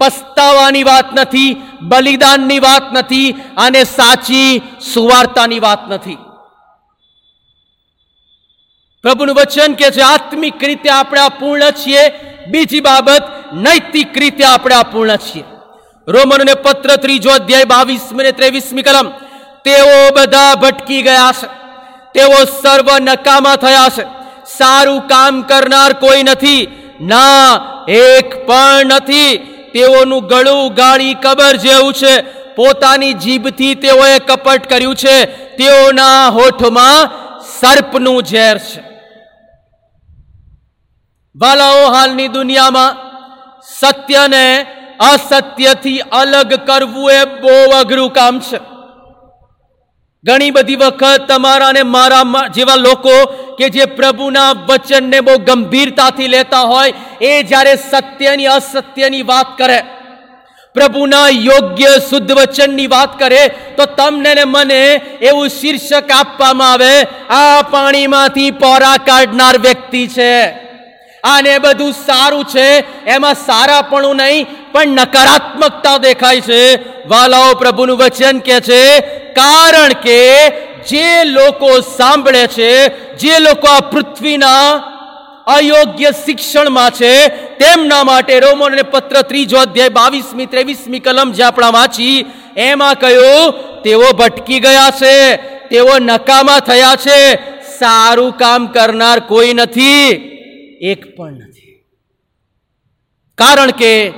પસ્તાવાની 0.00 0.84
વાત 0.84 1.08
નથી, 1.14 1.50
બલિદાનની 1.82 2.60
વાત 2.60 2.92
નથી 2.92 3.34
અને 3.56 3.84
સાચી 3.84 4.62
સુવાર્તાની 4.92 5.60
વાત 5.60 5.88
નથી. 5.88 6.23
પ્રભુનું 9.04 9.34
વચન 9.34 9.74
કે 9.74 9.90
છે, 9.90 10.00
આત્મિક 10.00 10.64
રીતે 10.64 10.90
આપણે 10.90 11.20
અપૂર્ણ 11.20 11.70
છીએ. 11.70 12.08
બીજી 12.46 12.80
બાબત, 12.80 13.22
નૈતિક 13.52 14.18
રીતે 14.18 14.44
આપણે 14.44 14.74
અપૂર્ણ 14.74 15.16
છીએ. 15.16 15.44
રોમનને 16.08 16.54
પત્ર 16.54 16.96
ત્રીજો 16.96 17.30
અધ્યાય 17.30 17.64
બાવીસમી 17.64 18.24
ને 18.24 18.32
ત્રેવીસમી 18.32 18.82
કલમ, 18.82 19.08
તેઓ 19.64 20.10
બધા 20.16 20.54
ભટકી 20.54 21.02
ગયા 21.02 21.32
છે. 21.42 21.46
તેઓ 22.14 22.44
સર્વ 22.44 22.98
નકામા 22.98 23.56
થયા 23.56 23.88
છે. 23.88 24.02
સારું 24.56 25.00
કામ 25.00 25.42
કરનાર 25.42 25.92
કોઈ 25.92 26.22
નથી. 26.22 26.66
ના, 27.00 27.60
એક 27.88 28.46
પણ 28.46 28.86
નથી. 28.86 29.36
તેઓનું 29.72 30.26
ગળું 30.26 30.74
ગાળી 30.74 31.14
કબર 31.14 31.56
જેવું 31.56 31.94
છે. 31.94 32.20
પોતાની 32.54 33.12
જીભથી 33.12 33.74
તેઓએ 33.74 34.18
કપટ 34.18 34.70
કર્યું 34.70 34.96
છે. 34.96 35.24
તેઓના 35.56 36.28
હોઠમાં 36.28 37.10
સર્પનું 37.60 38.22
ઝેર 38.22 38.58
છે. 38.58 38.93
વાલાઓ 41.36 41.86
હાલની 41.90 42.28
દુનિયામાં 42.28 42.96
સત્યને 43.70 44.66
અસત્યથી 44.98 45.98
અલગ 46.12 46.52
કરવું 46.66 47.10
એ 47.12 47.24
બહુ 47.42 47.54
અઘરું 47.80 48.12
કામ 48.12 48.38
છે. 48.40 48.58
ઘણી 50.24 50.50
બધી 50.50 50.76
વખત 50.76 51.26
તમારા 51.28 51.68
અને 51.68 51.82
મારા 51.82 52.44
જેવા 52.48 52.76
લોકો 52.76 53.16
કે 53.58 53.66
જે 53.68 53.84
પ્રભુના 53.98 54.52
વચનને 54.68 55.18
બહુ 55.20 55.34
ગંભીરતાથી 55.38 56.28
લેતા 56.28 56.62
હોય, 56.62 56.94
એ 57.20 57.42
જ્યારે 57.42 57.74
સત્યની 57.90 58.46
અસત્યની 58.46 59.22
વાત 59.22 59.58
કરે, 59.58 59.78
પ્રભુના 60.74 61.28
યોગ્ય 61.28 61.92
શુદ્ધ 62.10 62.32
વચનની 62.32 62.86
વાત 62.86 63.18
કરે, 63.18 63.42
તો 63.76 63.84
તમને 63.84 64.34
ને 64.34 64.44
મને 64.44 64.82
એવું 65.20 65.48
શીર્ષક 65.48 66.10
આપવામાં 66.10 66.72
આવે, 66.72 66.92
આ 67.30 67.62
પાણીમાંથી 67.70 68.50
પોરા 68.50 68.96
કાઢનાર 68.96 69.56
વ્યક્તિ 69.58 70.08
છે. 70.08 70.63
આને 71.24 71.54
બધું 71.58 71.92
સારું 72.06 72.44
છે, 72.44 72.84
એમાં 73.06 73.34
સારાપણું 73.34 74.16
નહીં, 74.16 74.46
પણ 74.72 74.96
નકારાત્મકતા 74.98 75.98
દેખાય 75.98 76.40
છે. 76.40 76.60
વાલાઓ 77.08 77.54
પ્રભુનું 77.54 77.98
વચન 77.98 78.40
કે 78.40 78.60
છે, 78.60 78.82
કારણ 79.34 79.94
કે 80.04 80.18
જે 80.86 81.24
લોકો 81.24 81.70
સાંભળે 81.98 82.44
છે, 82.48 82.72
જે 83.16 83.38
લોકો 83.38 83.66
આ 83.66 83.80
પૃથ્વીના 83.92 84.66
અયોગ્ય 85.46 86.12
શિક્ષણમાં 86.12 86.92
છે, 86.92 87.12
તેમના 87.58 88.04
માટે 88.04 88.34
રોમન 88.40 88.72
અને 88.72 88.84
પત્ર 88.84 89.22
ત્રીજો 89.22 89.58
અધ્યાય 89.60 89.90
બાવીસમી, 89.90 90.46
ત્રેવીસમી 90.46 91.00
કલમ 91.00 91.32
જે 91.32 91.42
આપણા 91.44 91.72
વાંચી, 91.72 92.26
એમાં 92.56 92.96
કહ્યું, 92.96 93.54
તેઓ 93.82 94.12
ભટકી 94.12 94.60
ગયા 94.60 94.92
છે, 95.00 95.16
તેઓ 95.70 95.98
નકામા 96.00 96.60
થયા 96.60 96.96
છે, 96.96 97.18
સારું 97.78 98.32
કામ 98.32 98.62
કરનાર 98.68 99.18
કોઈ 99.20 99.54
નથી. 99.54 100.33
એક 100.80 101.16
પણ 101.16 101.32
નથી. 101.32 101.84
કારણ 103.38 103.70
કે 103.70 104.12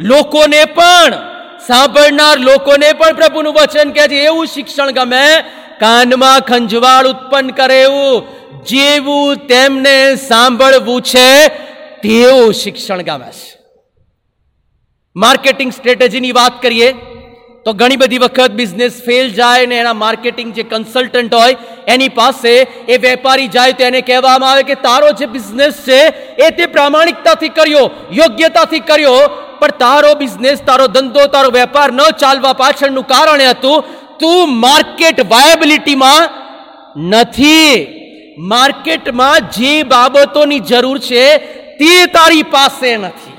લોકોને 0.00 0.64
પણ, 0.64 1.14
સાંભળનાર 1.66 2.38
લોકોને 2.38 2.92
પણ 2.92 3.12
પ્રભુનું 3.12 3.54
વચન 3.54 3.90
કહે 3.90 4.08
છે, 4.08 4.24
એવું 4.24 4.46
શિક્ષણ 4.46 4.90
ગમે, 4.90 5.44
કાનમાં 5.80 6.40
ખંજવાળ 6.40 7.08
ઉત્પન્ન 7.08 7.50
કરે 7.50 7.82
એવું, 7.82 8.26
જેવું 8.62 9.36
તેમને 9.36 10.14
સાંભળવું 10.14 11.02
છે, 11.02 11.48
તેવું 12.02 12.52
શિક્ષણ 12.52 13.02
ગમે 13.02 13.30
છે. 13.30 13.62
માર્કેટિંગ 15.16 15.72
સ્ટ્રેટેજીની 15.72 16.32
વાત 16.32 16.62
કરીએ 16.62 16.92
તો 17.66 17.72
ઘણી 17.72 17.96
બધી 17.96 18.18
વખત 18.18 18.56
બિઝનેસ 18.60 18.94
ફેલ 19.02 19.30
જાય 19.30 19.66
ને 19.66 19.76
એના 19.76 19.92
માર્કેટિંગ 19.94 20.50
જે 20.52 20.62
કન્સલ્ટન્ટ 20.62 21.34
હોય, 21.34 21.56
એની 21.88 22.08
પાસે 22.08 22.52
એ 22.88 22.96
વેપારી 22.96 23.48
જાય 23.48 23.72
તો 23.72 23.84
એને 23.84 24.00
કહેવામાં 24.00 24.50
આવે 24.50 24.62
કે 24.62 24.76
તારો 24.86 25.12
જે 25.12 25.26
બિઝનેસ 25.26 25.78
છે, 25.84 26.00
એ 26.46 26.50
તે 26.50 26.66
પ્રામાણિકતાથી 26.66 27.48
કર્યો, 27.48 27.84
યોગ્યતાથી 28.12 28.80
કર્યો, 28.80 29.16
પણ 29.60 29.78
તારો 29.78 30.12
બિઝનેસ 30.14 30.58
તારો 30.60 30.86
ધંધો, 30.86 31.26
તારો 31.26 31.50
વેપાર 31.50 31.88
ન 31.92 32.02
ચાલવા 32.18 32.52
પાછળનું 32.52 33.06
કારણ 33.06 33.44
હતું, 33.50 33.84
તું 34.18 34.58
માર્કેટ 34.58 35.22
વાયબિલિટીમાં 35.34 36.30
નથી. 36.96 37.76
માર્કેટમાં 38.38 39.48
જે 39.50 39.72
બાબતોની 39.84 40.60
જરૂર 40.60 40.98
છે, 40.98 41.24
તે 41.78 41.94
તારી 42.06 42.42
પાસે 42.42 42.90
નથી. 42.96 43.34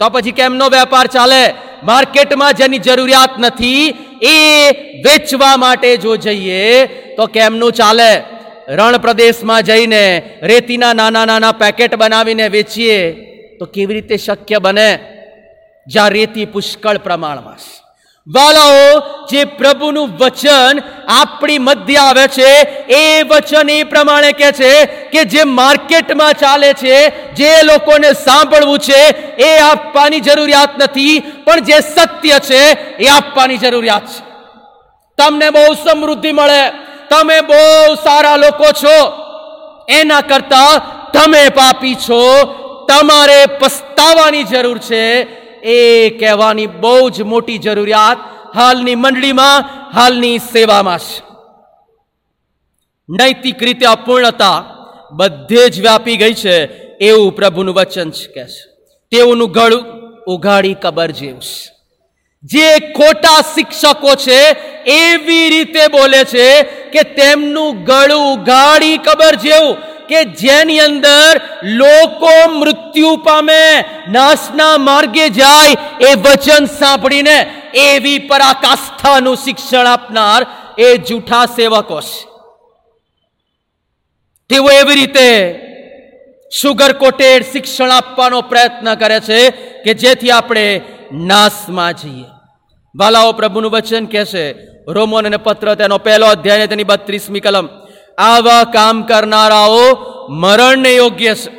તો 0.00 0.06
પછી 0.10 0.32
કેમનો 0.32 0.68
વેપાર 0.68 1.06
ચાલે? 1.06 1.42
માર્કેટમાં 1.82 2.54
જેની 2.54 2.78
જરૂરિયાત 2.78 3.30
નથી, 3.38 3.88
એ 4.22 4.70
વેચવા 5.02 5.56
માટે 5.56 5.96
જો 5.96 6.16
જઈએ, 6.16 6.86
તો 6.86 7.26
કેમનું 7.26 7.72
ચાલે? 7.72 8.22
રણ 8.68 8.98
પ્રદેશમાં 8.98 9.62
જઈને 9.62 10.22
રેતીના 10.42 10.92
નાના 10.92 11.24
નાના 11.24 11.52
પેકેટ 11.52 11.94
બનાવીને 11.94 12.48
વેચીએ, 12.48 13.12
તો 13.58 13.66
કેવી 13.66 13.94
રીતે 13.94 14.16
શક્ય 14.16 14.58
બને? 14.58 14.98
જ્યાં 15.86 16.10
રેતી 16.10 16.44
પુષ્કળ 16.44 16.98
પ્રમાણમાં 16.98 17.56
છે. 17.56 17.79
વાલાઓ 18.26 19.02
જે 19.30 19.44
પ્રભુનું 19.44 20.16
વચન 20.16 20.80
આપણી 21.08 21.58
મધ્ય 21.58 21.96
આવે 21.96 22.28
છે, 22.28 22.50
એ 22.88 23.22
વચન 23.22 23.68
એ 23.68 23.84
પ્રમાણે 23.84 24.32
કે 24.32 24.52
છે 24.52 24.86
કે 24.86 25.24
જે 25.24 25.44
માર્કેટમાં 25.44 26.32
ચાલે 26.32 26.74
છે, 26.74 27.10
જે 27.32 27.62
લોકોને 27.62 28.12
સાંભળવું 28.12 28.78
છે, 28.78 29.00
એ 29.36 29.58
આપવાની 29.58 30.20
જરૂરિયાત 30.20 30.82
નથી, 30.82 31.20
પણ 31.44 31.60
જે 31.60 31.80
સત્ય 31.80 32.38
છે, 32.40 32.62
એ 32.96 33.08
આપવાની 33.08 33.56
જરૂરિયાત 33.56 34.06
છે. 34.06 34.22
તમને 35.18 35.50
બહુ 35.50 35.74
સમૃદ્ધિ 35.74 36.32
મળે, 36.32 36.72
તમે 37.10 37.40
બહુ 37.40 37.94
સારા 38.04 38.36
લોકો 38.36 38.64
છો, 38.72 38.96
એના 39.88 40.20
કરતા 40.20 40.78
તમે 41.12 41.48
પાપી 41.48 41.94
છો, 41.94 42.22
તમારે 42.88 43.46
પસ્તાવાની 43.46 44.42
જરૂર 44.42 44.78
છે 44.78 45.39
એ 45.62 46.10
કહેવાની 46.10 46.66
બહુ 46.66 47.10
જ 47.10 47.22
મોટી 47.22 47.58
જરૂરિયાત 47.58 48.18
હાલની 48.56 48.94
મંડળીમાં, 48.94 49.64
હાલની 49.94 50.38
સેવામાં 50.38 50.98
છે. 50.98 51.22
નૈતિક 53.08 53.62
રીતે 53.62 53.86
અપૂર્ણતા 53.86 54.64
બધે 55.12 55.68
જ 55.68 55.80
વ્યાપી 55.80 56.16
ગઈ 56.16 56.34
છે 56.34 56.66
એવું 56.96 57.36
પ્રભુનું 57.36 57.74
વચન 57.74 58.10
છે 58.10 58.32
કે 58.32 58.44
છે. 58.44 58.70
તેઓનું 59.10 59.50
ગળું 59.50 59.84
ઉઘાડી 60.26 60.74
કબર 60.74 61.10
જેવું 61.10 61.40
છે. 61.40 61.80
જે 62.42 62.78
ખોટા 62.92 63.40
શિક્ષકો 63.54 64.14
છે, 64.14 64.40
એવી 64.84 65.48
રીતે 65.48 65.86
બોલે 65.86 66.24
છે 66.24 66.62
કે 66.62 67.02
તેમનું 67.02 67.84
ગળું 67.84 68.32
ઉઘાડી 68.32 68.98
કબર 68.98 69.34
જેવું 69.34 69.76
કે 70.10 70.24
જેની 70.24 70.80
અંદર 70.80 71.40
લોકો 71.62 72.32
મૃત્યુ 72.58 73.16
પામે, 73.16 73.62
નાશના 74.08 74.76
માર્ગે 74.78 75.28
જાય 75.28 75.76
એ 76.08 76.14
વચન 76.14 76.64
સાંભળીને 76.78 77.36
એવી 77.74 78.18
પરાકાષ્ઠાનું 78.18 79.36
શિક્ષણ 79.36 79.86
આપનાર 79.86 80.46
એ 80.78 80.96
જૂઠા 80.96 81.46
સેવકો 81.46 82.00
છે. 82.00 82.20
તેઓ 84.50 84.70
એવી 84.70 84.94
રીતે 84.94 85.28
સુગર 86.60 86.92
કોટેડ 86.92 87.42
શિક્ષણ 87.52 87.90
આપવાનો 87.90 88.40
પ્રયત્ન 88.40 88.94
કરે 88.94 89.20
છે 89.20 89.50
કે 89.84 89.94
જેથી 89.94 90.30
આપણે 90.30 90.80
નાશમાં 91.12 91.94
જઈએ. 91.94 92.28
વાલાઓ 92.94 93.32
પ્રભુનું 93.32 93.70
વચન 93.70 94.06
કહે 94.06 94.24
છે, 94.24 94.44
રોમન 94.92 95.26
અને 95.26 95.36
પત્ર 95.36 95.74
તેનો 95.74 95.98
પહેલો 95.98 96.26
અધ્યાય 96.26 96.66
તેની 96.66 96.84
બત્રીસમી 96.84 97.40
કલમ. 97.40 97.68
આવા 98.28 98.64
કામ 98.76 98.96
કરનારાઓ 99.02 99.86
મરણને 100.42 100.92
યોગ્ય 100.94 101.34
છે 101.34 101.50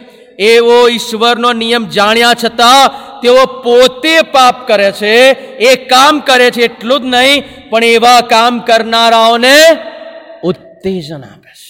એવો 0.50 0.78
ઈશ્વરનો 0.88 1.50
નિયમ 1.54 1.84
જાણ્યા 1.96 2.40
છતાં 2.44 2.92
તેઓ 3.22 3.42
પોતે 3.64 4.16
પાપ 4.34 4.58
કરે 4.68 4.90
છે, 4.92 5.16
એ 5.60 5.72
કામ 5.92 6.22
કરે 6.28 6.48
છે 6.52 6.62
એટલું 6.64 7.02
જ 7.04 7.06
નહીં, 7.14 7.44
પણ 7.70 7.84
એવા 7.98 8.22
કામ 8.34 8.54
કરનારાઓને 8.68 9.58
ઉત્તેજન 10.44 11.24
આપે 11.24 11.52
છે. 11.54 11.70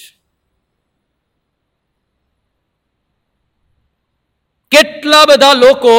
કેટલા 4.71 5.25
બધા 5.25 5.61
લોકો 5.63 5.95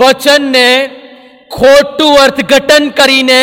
વચનને 0.00 0.68
ખોટું 1.50 2.14
અર્થઘટન 2.24 2.84
કરીને 2.98 3.42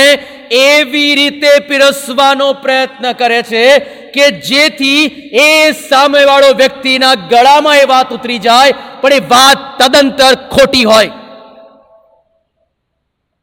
એવી 0.63 1.11
રીતે 1.15 1.51
પીરસવાનો 1.67 2.47
પ્રયત્ન 2.63 3.05
કરે 3.19 3.41
છે 3.43 3.65
કે 4.13 4.29
જેથી 4.49 5.03
એ 5.43 5.71
સામેવાળો 5.71 6.53
વ્યક્તિના 6.53 7.15
ગળામાં 7.15 7.77
એ 7.77 7.83
વાત 7.83 8.13
ઉતરી 8.13 8.39
જાય, 8.39 8.71
પણ 9.01 9.13
એ 9.13 9.19
વાત 9.19 9.59
તદંતર 9.79 10.33
ખોટી 10.49 10.83
હોય. 10.83 11.11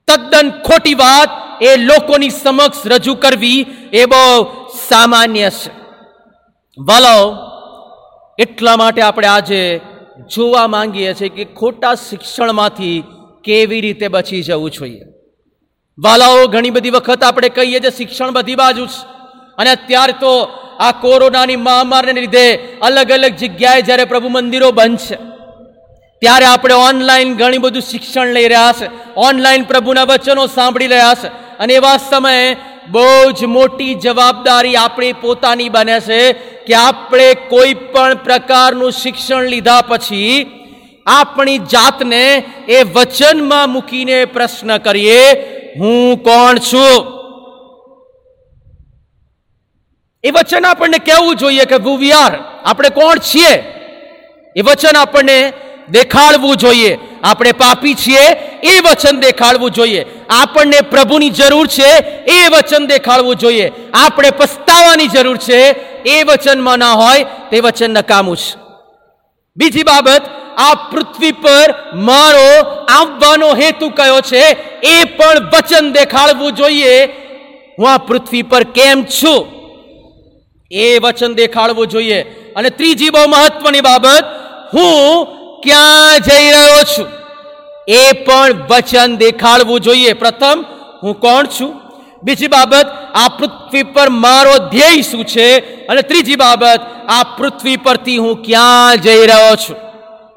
તદ્દન 0.09 0.51
ખોટી 0.51 0.95
વાત 0.95 1.31
એ 1.63 1.77
લોકોની 1.77 2.31
સમક્ષ 2.31 2.87
રજૂ 2.87 3.15
કરવી 3.15 3.61
એ 3.93 4.05
બહુ 4.05 4.25
સામાન્ય 4.89 5.51
છે. 5.51 5.71
વાલો, 6.79 7.17
એટલા 8.39 8.77
માટે 8.77 9.03
આપણે 9.03 9.27
આજે 9.27 9.81
જોવા 10.37 10.67
માંગીએ 10.67 11.15
છીએ 11.15 11.29
કે 11.29 11.45
ખોટા 11.45 11.95
શિક્ષણમાંથી 11.95 13.05
કેવી 13.45 13.81
રીતે 13.81 14.09
બચી 14.09 14.43
જવું 14.43 14.71
જોઈએ. 14.71 15.05
વાલાઓ, 15.99 16.47
ઘણી 16.47 16.71
બધી 16.71 16.91
વખત 16.91 17.25
આપણે 17.25 17.49
કહીએ 17.49 17.81
છીએ 17.81 17.91
શિક્ષણ 17.91 18.31
બધી 18.31 18.55
બાજુ 18.55 18.87
છે 18.87 19.20
અને 19.61 19.71
અત્યારે 19.77 20.15
તો 20.23 20.33
આ 20.81 20.93
કોરોનાની 21.03 21.65
મહામારીને 21.67 22.21
લીધે 22.21 22.47
અલગ 22.89 23.11
અલગ 23.17 23.35
જગ્યાએ 23.43 23.87
જ્યારે 23.89 24.11
પ્રભુ 24.13 24.29
મંદિરો 24.37 24.71
બંધ 24.79 25.05
છે, 25.07 25.19
ત્યારે 26.23 26.47
આપણે 26.47 26.77
ઓનલાઈન 26.87 27.37
ઘણી 27.41 27.63
બધું 27.65 27.89
શિક્ષણ 27.91 28.35
લઈ 28.37 28.49
રહ્યા 28.53 28.79
છે, 28.79 28.87
ઓનલાઈન 29.27 29.69
પ્રભુના 29.71 30.09
વચનો 30.11 30.45
સાંભળી 30.57 30.93
રહ્યા 30.95 31.21
છે, 31.23 31.29
અને 31.59 31.73
એવા 31.81 31.99
સમયે 32.05 32.47
બહુ 32.95 33.07
જ 33.39 33.51
મોટી 33.57 33.95
જવાબદારી 34.05 34.77
આપણી 34.77 35.19
પોતાની 35.23 35.71
બને 35.71 35.99
છે 36.07 36.21
કે 36.67 36.75
આપણે 36.79 37.29
કોઈ 37.53 37.75
પણ 37.93 38.25
પ્રકારનું 38.27 38.99
શિક્ષણ 39.03 39.53
લીધા 39.53 39.83
પછી 39.83 40.35
આપણી 41.07 41.61
જાતને 41.73 42.25
એ 42.69 42.79
વચનમાં 42.97 43.73
મૂકીને 43.75 44.19
પ્રશ્ન 44.35 44.71
કરીએ, 44.79 45.23
હું 45.79 46.21
કોણ 46.27 46.61
છું? 46.71 46.95
એ 50.25 50.31
વચન 50.31 50.67
આપણને 50.67 50.99
કહેવું 50.99 51.37
જોઈએ 51.37 51.65
કે 51.65 51.75
વુ 51.75 51.97
વી 51.97 52.13
આર 52.13 52.39
આપણે 52.65 52.89
કોણ 52.89 53.19
છીએ? 53.19 53.65
એ 54.57 54.61
વચન 54.61 54.97
આપણને 54.97 55.53
દેખાડવું 55.89 56.57
જોઈએ. 56.57 56.99
આપણે 57.23 57.53
પાપી 57.53 57.95
છીએ, 57.95 58.29
એ 58.63 58.81
વચન 58.81 59.21
દેખાડવું 59.21 59.71
જોઈએ. 59.71 60.07
આપણને 60.31 60.81
પ્રભુની 60.81 61.31
જરૂર 61.31 61.67
છે, 61.67 61.99
એ 62.25 62.49
વચન 62.49 62.87
દેખાડવું 62.87 63.37
જોઈએ. 63.37 63.73
આપણે 63.95 64.31
પસ્તાવાની 64.31 65.07
જરૂર 65.07 65.37
છે, 65.37 65.61
એ 66.03 66.23
વચનમાં 66.23 66.79
ના 66.79 66.93
હોય, 66.93 67.25
તે 67.51 67.61
વચન 67.61 67.91
નકામું 67.91 68.37
છે. 68.37 68.59
બીજી 69.57 69.83
બાબત, 69.83 70.23
આ 70.59 70.75
પૃથ્વી 70.75 71.33
પર 71.33 71.75
મારો 71.95 72.63
આવવાનો 72.85 73.55
હેતુ 73.55 73.89
કયો 73.89 74.21
છે, 74.21 74.43
એ 74.81 75.05
પણ 75.05 75.51
વચન 75.53 75.93
દેખાડવું 75.93 76.53
જોઈએ. 76.53 77.05
હું 77.79 77.95
આ 77.95 77.99
પૃથ્વી 77.99 78.43
પર 78.43 78.65
કેમ 78.65 79.05
છું? 79.05 79.60
એ 80.71 80.99
વચન 80.99 81.35
દેખાડવું 81.35 81.87
જોઈએ. 81.87 82.23
અને 82.57 82.71
ત્રીજી 82.71 83.11
બહુ 83.11 83.29
મહત્વની 83.29 83.81
બાબત, 83.81 84.25
હું 84.75 85.27
ક્યાં 85.61 86.21
જઈ 86.21 86.51
રહ્યો 86.51 86.83
છું? 86.83 87.07
એ 87.89 88.13
પણ 88.13 88.53
વચન 88.71 89.17
દેખાડવું 89.17 89.81
જોઈએ. 89.81 90.13
પ્રથમ, 90.13 90.65
હું 91.03 91.21
કોણ 91.21 91.47
છું? 91.61 91.81
બીજી 92.23 92.47
બાબત, 92.47 92.87
આ 93.15 93.29
પૃથ્વી 93.29 93.83
પર 93.83 94.09
મારો 94.09 94.69
ધ્યેય 94.69 95.03
શું 95.03 95.25
છે? 95.25 95.59
અને 95.87 96.03
ત્રીજી 96.03 96.37
બાબત, 96.37 96.81
આ 97.09 97.23
પૃથ્વી 97.23 97.77
પરથી 97.77 98.17
હું 98.17 98.43
ક્યાં 98.43 99.01
જઈ 99.01 99.27
રહ્યો 99.27 99.57
છું? 99.57 99.77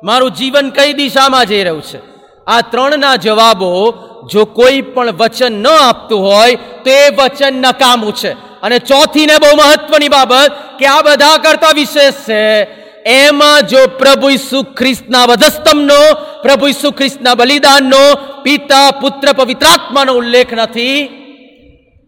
મારું 0.03 0.31
જીવન 0.31 0.69
કઈ 0.69 0.93
દિશામાં 0.93 1.45
જઈ 1.45 1.63
રહ્યું 1.63 1.81
છે? 1.81 1.99
આ 2.47 2.61
ત્રણના 2.61 3.15
જવાબો, 3.15 3.93
જો 4.31 4.45
કોઈ 4.45 4.81
પણ 4.81 5.11
વચન 5.11 5.53
ન 5.53 5.67
આપતું 5.67 6.19
હોય, 6.21 6.55
તો 6.55 6.89
એ 6.89 7.09
વચન 7.09 7.53
નકામું 7.53 8.15
છે. 8.15 8.52
અને 8.63 8.79
ચોથી 8.79 9.25
ને 9.25 9.37
બહુ 9.37 9.57
મહત્વની 9.57 10.09
બાબત 10.09 10.51
કે 10.79 10.85
આ 10.85 11.01
બધા 11.01 11.37
કરતા 11.37 11.71
વિશેષ 11.75 12.13
છે. 12.13 12.63
એમાં 13.03 13.61
જો 13.61 13.87
પ્રભુ 13.87 14.29
ઈસુ 14.29 14.63
ખ્રિસ્તના 14.63 15.25
વધસ્તંભનો 15.25 16.13
પ્રભુ 16.41 16.67
ઈસુ 16.67 16.91
ખ્રિસ્તના 16.91 17.35
બલિદાનનો, 17.35 18.15
પિતા, 18.43 18.91
પુત્ર 18.91 19.33
પવિત્રાત્માનો 19.33 20.13
ઉલ્લેખ 20.13 20.53
નથી, 20.53 21.07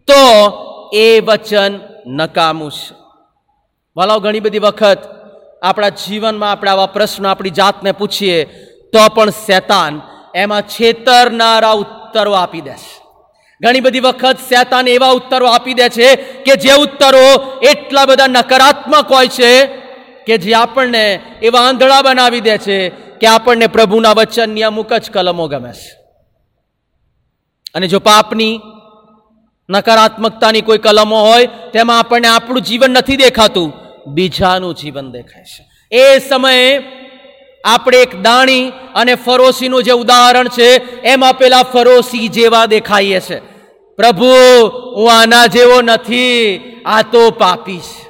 તો 0.08 0.22
એ 0.94 1.20
વચન 1.20 1.80
નકામું 2.08 2.72
છે. 2.72 2.96
વાલાઓ, 3.98 4.20
ઘણી 4.20 4.39
બધી 4.39 4.60
વખત 4.60 4.98
આપણા 5.63 5.89
જીવનમાં, 5.89 6.52
આપણે 6.52 6.72
આવા 6.72 6.86
પ્રશ્નો, 6.86 7.30
આપણી 7.30 7.50
જાતને 7.50 7.91
પૂછીએ, 7.91 8.44
તો 8.94 9.10
પણ 9.15 9.30
શેતાન 9.30 10.02
એમાં 10.36 10.62
છેતરનારા 10.62 11.72
ઉત્તરો 11.72 12.34
આપી 12.34 12.62
દે 12.62 12.72
છે. 12.72 13.05
ઘણી 13.63 13.80
બધી 13.80 14.00
વખત 14.00 14.38
શેતાન 14.50 14.88
એવા 14.88 15.10
ઉત્તરો 15.10 15.48
આપી 15.48 15.74
દે 15.74 15.89
છે 15.89 16.15
કે 16.15 16.56
જે 16.56 16.74
ઉત્તરો 16.74 17.60
એટલા 17.60 18.06
બધા 18.06 18.28
નકારાત્મક 18.28 19.12
હોય 19.12 19.28
છે 19.28 19.65
કે 20.26 20.38
જે 20.38 20.54
આપણને 20.54 21.22
એવા 21.41 21.62
આંધળા 21.62 22.02
બનાવી 22.02 22.41
દે 22.41 22.58
છે 22.58 22.89
કે 22.89 23.28
આપણને 23.28 23.68
પ્રભુના 23.68 24.12
વચનની 24.12 24.63
અમુક 24.63 24.94
જ 24.94 25.12
કલમો 25.12 25.48
ગમે 25.48 25.72
છે. 25.72 26.06
અને 27.76 27.88
જો 27.88 28.00
પાપની 28.00 28.62
નકારાત્મકતાની 29.70 30.62
કોઈ 30.62 30.78
કલમો 30.78 31.22
હોય, 31.22 31.46
તેમાં 31.46 32.00
આપણને 32.00 32.28
આપણું 32.28 32.62
જીવન 32.62 32.91
નથી 32.91 33.15
દેખાતું, 33.15 33.74
બીજાનું 34.08 34.76
જીવન 34.76 35.12
દેખાય 35.12 35.44
છે. 35.44 35.96
એ 35.96 36.20
સમયે 36.20 36.78
આપણે 37.65 37.97
એક 37.97 38.21
દાણી 38.21 38.69
અને 38.95 39.15
ફરોશીનું 39.15 39.84
જે 39.84 39.91
ઉદાહરણ 39.91 40.47
છે, 40.47 41.01
એમાં 41.01 41.34
પેલા 41.34 41.63
ફરોશી 41.63 42.28
જેવા 42.28 42.65
દેખાઈએ 42.65 43.19
છે. 43.19 43.39
પ્રભુ, 43.95 44.34
હું 44.95 45.12
આના 45.13 45.45
જેવો 45.45 45.82
નથી, 45.82 46.60
આ 46.86 47.01
તો 47.01 47.32
પાપી 47.32 47.78
છે. 47.78 48.10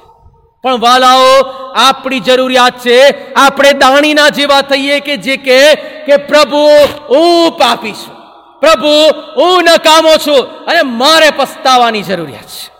પણ 0.62 0.80
વાલાઓ, 0.80 1.42
આપણી 1.74 2.20
જરૂરિયાત 2.20 2.78
છે, 2.78 3.32
આપણે 3.34 3.72
દાણીના 3.72 4.28
જેવા 4.28 4.60
થઈએ 4.60 5.00
કે 5.00 5.16
જે 5.16 5.36
કે 5.36 5.74
કે 6.06 6.16
પ્રભુ, 6.16 6.68
હું 7.10 7.52
પાપી 7.52 7.92
છું. 7.92 8.16
પ્રભુ, 8.60 9.20
હું 9.36 9.62
નકામો 9.64 10.16
છું 10.26 10.64
અને 10.64 10.82
મારે 10.82 11.30
પસ્તાવાની 11.36 12.02
જરૂરિયાત 12.02 12.42
છે. 12.42 12.76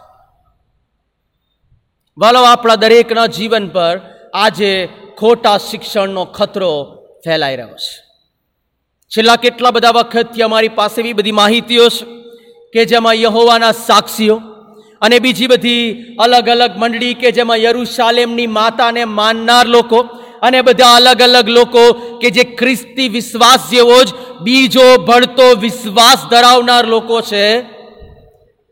વાલો 2.19 2.43
આપણા 2.43 2.75
દરેકના 2.75 3.27
જીવન 3.27 3.69
પર 3.69 4.01
આજે 4.35 4.89
ખોટા 5.19 5.59
શિક્ષણનો 5.59 6.25
ખતરો 6.25 6.85
ફેલાઈ 7.25 7.57
રહ્યો 7.57 7.69
છે. 7.69 8.07
છેલ્લા 9.13 9.37
કેટલા 9.37 9.71
બધા 9.71 9.91
વખતથી 9.91 10.43
અમારી 10.43 10.69
પાસે 10.69 11.01
એવી 11.01 11.13
બધી 11.13 11.33
માહિતીઓ 11.33 11.89
છે 11.89 12.05
કે 12.73 12.85
જેમાં 12.85 13.15
યહોવાના 13.15 13.73
સાક્ષીઓ 13.73 14.37
અને 15.01 15.19
બીજી 15.19 15.47
બધી 15.47 16.03
અલગ 16.19 16.49
અલગ 16.49 16.71
મંડળી 16.77 17.15
કે 17.15 17.33
જેમાં 17.33 17.57
યરુશાલેમની 17.57 18.47
માતાને 18.47 19.05
માનનાર 19.05 19.67
લોકો 19.67 19.97
અને 20.43 20.63
બધા 20.63 20.95
અલગ 20.95 21.23
અલગ 21.23 21.49
લોકો 21.49 21.93
કે 21.93 22.31
જે 22.31 22.45
ખ્રિસ્તી 22.45 23.09
વિશ્વાસ 23.09 23.71
જેવો 23.71 24.05
જ 24.05 24.15
બીજો 24.41 24.97
ભળતો 24.97 25.55
વિશ્વાસ 25.61 26.27
ધરાવનાર 26.31 26.87
લોકો 26.87 27.21
છે. 27.21 27.63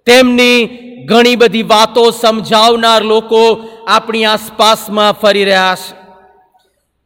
તેમની 0.07 0.67
ઘણી 1.05 1.37
બધી 1.37 1.63
વાતો 1.63 2.11
સમજાવનાર 2.11 3.03
લોકો 3.03 3.69
આપણી 3.87 4.25
આસપાસમાં 4.25 5.13
ફરી 5.13 5.45
રહ્યા 5.45 5.75
છે. 5.75 6.04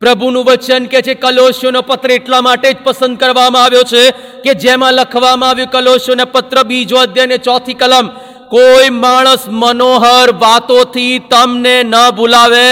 પ્રભુનું 0.00 0.44
વચન 0.46 0.84
કે 0.86 1.02
છે, 1.02 1.14
કલોશોનો 1.14 1.82
પત્ર 1.82 2.10
એટલા 2.10 2.42
માટે 2.42 2.68
જ 2.72 2.76
પસંદ 2.84 3.18
કરવામાં 3.18 3.62
આવ્યો 3.62 3.84
છે 3.84 4.02
કે 4.44 4.54
જેમાં 4.54 4.94
લખવામાં 4.94 5.48
આવ્યું, 5.48 5.70
કલોશોનો 5.70 6.26
પત્ર 6.26 6.64
બીજો 6.64 6.96
અધ્યાય 6.96 7.38
ચોથી 7.38 7.74
કલમ, 7.74 8.06
કોઈ 8.50 8.90
માણસ 8.90 9.48
મનોહર 9.48 10.28
વાતોથી 10.38 11.18
તમને 11.30 11.76
ન 11.82 11.94
ભૂલાવે, 12.16 12.68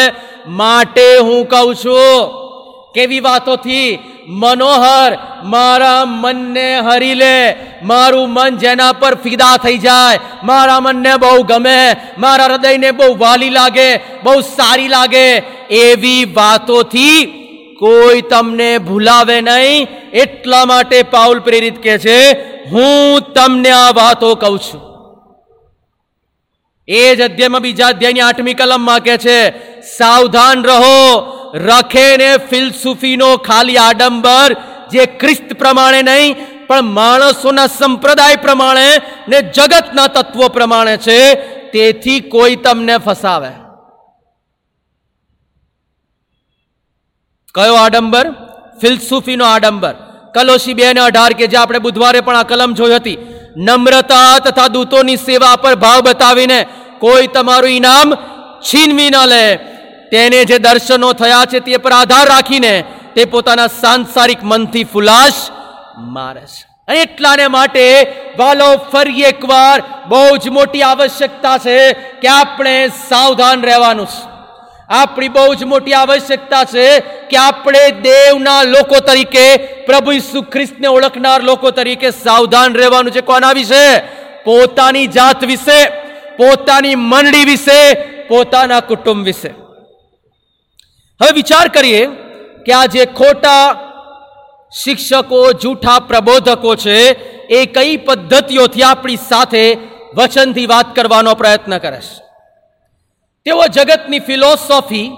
માટે 0.48 1.06
હું 1.18 1.42
કહું 1.46 1.74
છું. 1.74 2.30
કેવી 2.94 3.20
વાતોથી? 3.20 3.90
મનોહર, 4.26 5.16
મારા 5.44 6.04
મનને 6.04 6.78
હરી 6.78 7.14
લે. 7.14 7.56
મારું 7.82 8.28
મન 8.28 8.56
જેના 8.56 8.92
પર 8.92 9.14
ફિદા 9.14 9.56
થઈ 9.56 9.78
જાય, 9.78 10.18
મારા 10.44 10.80
મનને 10.80 11.16
બહુ 11.16 11.42
ગમે. 11.42 11.96
મારા 12.18 12.44
હૃદયને 12.44 12.90
બહુ 12.90 13.16
વાલી 13.18 13.50
લાગે, 13.50 13.96
બહુ 13.96 14.40
સારી 14.40 14.88
લાગે. 14.88 15.36
એવી 15.70 16.24
વાતોથી 16.24 17.24
કોઈ 17.78 18.20
તમને 18.20 18.78
ભૂલાવે 18.78 19.40
નહીં. 19.40 19.88
એટલા 20.10 20.64
માટે 20.64 21.02
પાઉલ 21.02 21.38
પ્રેરિત 21.40 21.82
કે 21.82 21.98
છે, 21.98 22.18
હું 22.64 23.32
તમને 23.32 23.70
આ 23.70 23.90
વાતો 23.90 24.34
કહું 24.34 24.58
છું. 24.58 24.82
એ 26.88 27.16
જ 27.16 27.20
અધ્યાયમાં 27.20 27.60
બીજા 27.60 27.86
અધ્યાયની 27.86 28.20
આઠમી 28.20 28.54
કલમમાં 28.54 29.00
કે 29.00 29.16
છે, 29.16 29.38
સાવધાન 29.96 30.64
રહો 30.64 31.35
રખે 31.54 32.16
ને 32.16 32.30
ફિલસુફીનો 32.50 33.30
ખાલી 33.36 33.76
આડંબર 33.78 34.56
જે 34.92 35.06
ખ્રિસ્ત 35.20 35.48
પ્રમાણે 35.58 36.02
નહીં, 36.02 36.36
પણ 36.68 36.84
માણસોના 36.98 37.66
સંપ્રદાય 37.66 38.36
પ્રમાણે 38.36 38.88
ને 39.28 39.38
જગતના 39.56 40.06
તત્વો 40.06 40.48
પ્રમાણે 40.48 40.96
છે, 40.96 41.18
તેથી 41.72 42.20
કોઈ 42.20 42.56
તમને 42.56 42.96
ફસાવે. 42.98 43.52
કયો 47.54 47.74
આડંબર? 47.74 48.26
ફિલસુફીનો 48.80 49.44
આડંબર. 49.44 49.94
કલોશી 50.34 50.74
બે 50.74 50.92
ને 50.92 51.00
અઢાર 51.00 51.32
કે 51.32 51.46
જે 51.46 51.56
આપણે 51.56 51.78
બુધવારે 51.78 52.20
પણ 52.20 52.36
આ 52.36 52.42
કલમ 52.42 52.74
જોઈ 52.74 52.96
હતી, 52.96 53.18
નમ્રતા 53.56 54.38
તથા 54.38 54.68
દૂતોની 54.68 55.16
સેવા 55.16 55.56
પર 55.56 55.74
ભાવ 55.74 56.00
બતાવીને, 56.00 56.60
કોઈ 56.98 57.26
તમારું 57.26 57.70
ઇનામ 57.70 58.08
છીનવી 58.62 59.10
ન 59.10 59.16
લે 59.26 59.42
તેને 60.10 60.44
જે 60.44 60.58
દર્શનો 60.58 61.12
થયા 61.12 61.44
છે 61.44 61.60
તે 61.60 61.76
પર 61.76 61.92
આધાર 61.92 62.28
રાખીને 62.28 62.84
તે 63.14 63.24
પોતાના 63.24 63.66
સાંસારિક 63.66 64.38
મનથી 64.42 64.84
ફુલાશ 64.84 65.32
મારે 65.98 66.40
છે. 66.40 66.76
અને 66.88 67.02
એટલાને 67.02 67.48
માટે 67.48 68.06
વાલો 68.38 68.76
ફરી 68.76 69.22
એકવાર 69.22 69.82
બહુ 70.08 70.36
જ 70.36 70.48
મોટી 70.48 70.82
આવશ્યકતા 70.82 71.58
છે 71.58 71.92
કે 71.92 72.28
આપણે 72.28 72.88
સાવધાન 72.88 73.62
રહેવાનું 73.62 74.06
છે. 74.06 74.24
આપણી 74.88 75.28
બહુ 75.28 75.54
જ 75.54 75.64
મોટી 75.64 75.92
આવશ્યકતા 75.92 76.64
છે 76.64 77.00
કે 77.00 77.36
આપણે 77.36 77.90
દેવના 77.90 78.62
લોકો 78.62 79.00
તરીકે, 79.00 79.56
પ્રભુ 79.56 80.12
ઈસુ 80.12 80.42
ખ્રિસ્તને 80.42 80.88
ઓળખનાર 80.88 81.42
લોકો 81.42 81.70
તરીકે 81.70 82.10
સાવધાન 82.10 82.74
રહેવાનું 82.74 83.12
છે. 83.12 83.20
કોના 83.20 83.52
વિશે 83.52 83.98
પોતાની 84.44 85.06
જાત 85.06 85.44
વિશે, 85.44 85.88
પોતાની 86.36 86.94
મંડળી 86.94 87.44
વિશે, 87.44 87.94
પોતાના 88.28 88.80
કુટુંબ 88.80 89.24
વિશે. 89.24 89.65
હવે 91.20 91.32
વિચાર 91.32 91.68
કરીએ 91.68 92.02
કે 92.66 92.72
આ 92.72 92.86
જે 92.86 93.06
ખોટા 93.06 93.64
શિક્ષકો, 94.72 95.40
જૂઠા 95.62 95.98
પ્રબોધકો 96.00 96.76
છે, 96.76 96.98
એ 97.48 97.66
કઈ 97.66 97.96
પદ્ધતિઓથી 97.98 98.82
આપણી 98.82 99.16
સાથે 99.16 99.64
વચનથી 100.14 100.66
વાત 100.66 100.94
કરવાનો 100.94 101.34
પ્રયત્ન 101.34 101.78
કરે 101.78 102.00
છે? 102.00 102.14
તેઓ 103.46 103.62
જગતની 103.68 104.20
ફિલોસોફી 104.20 105.12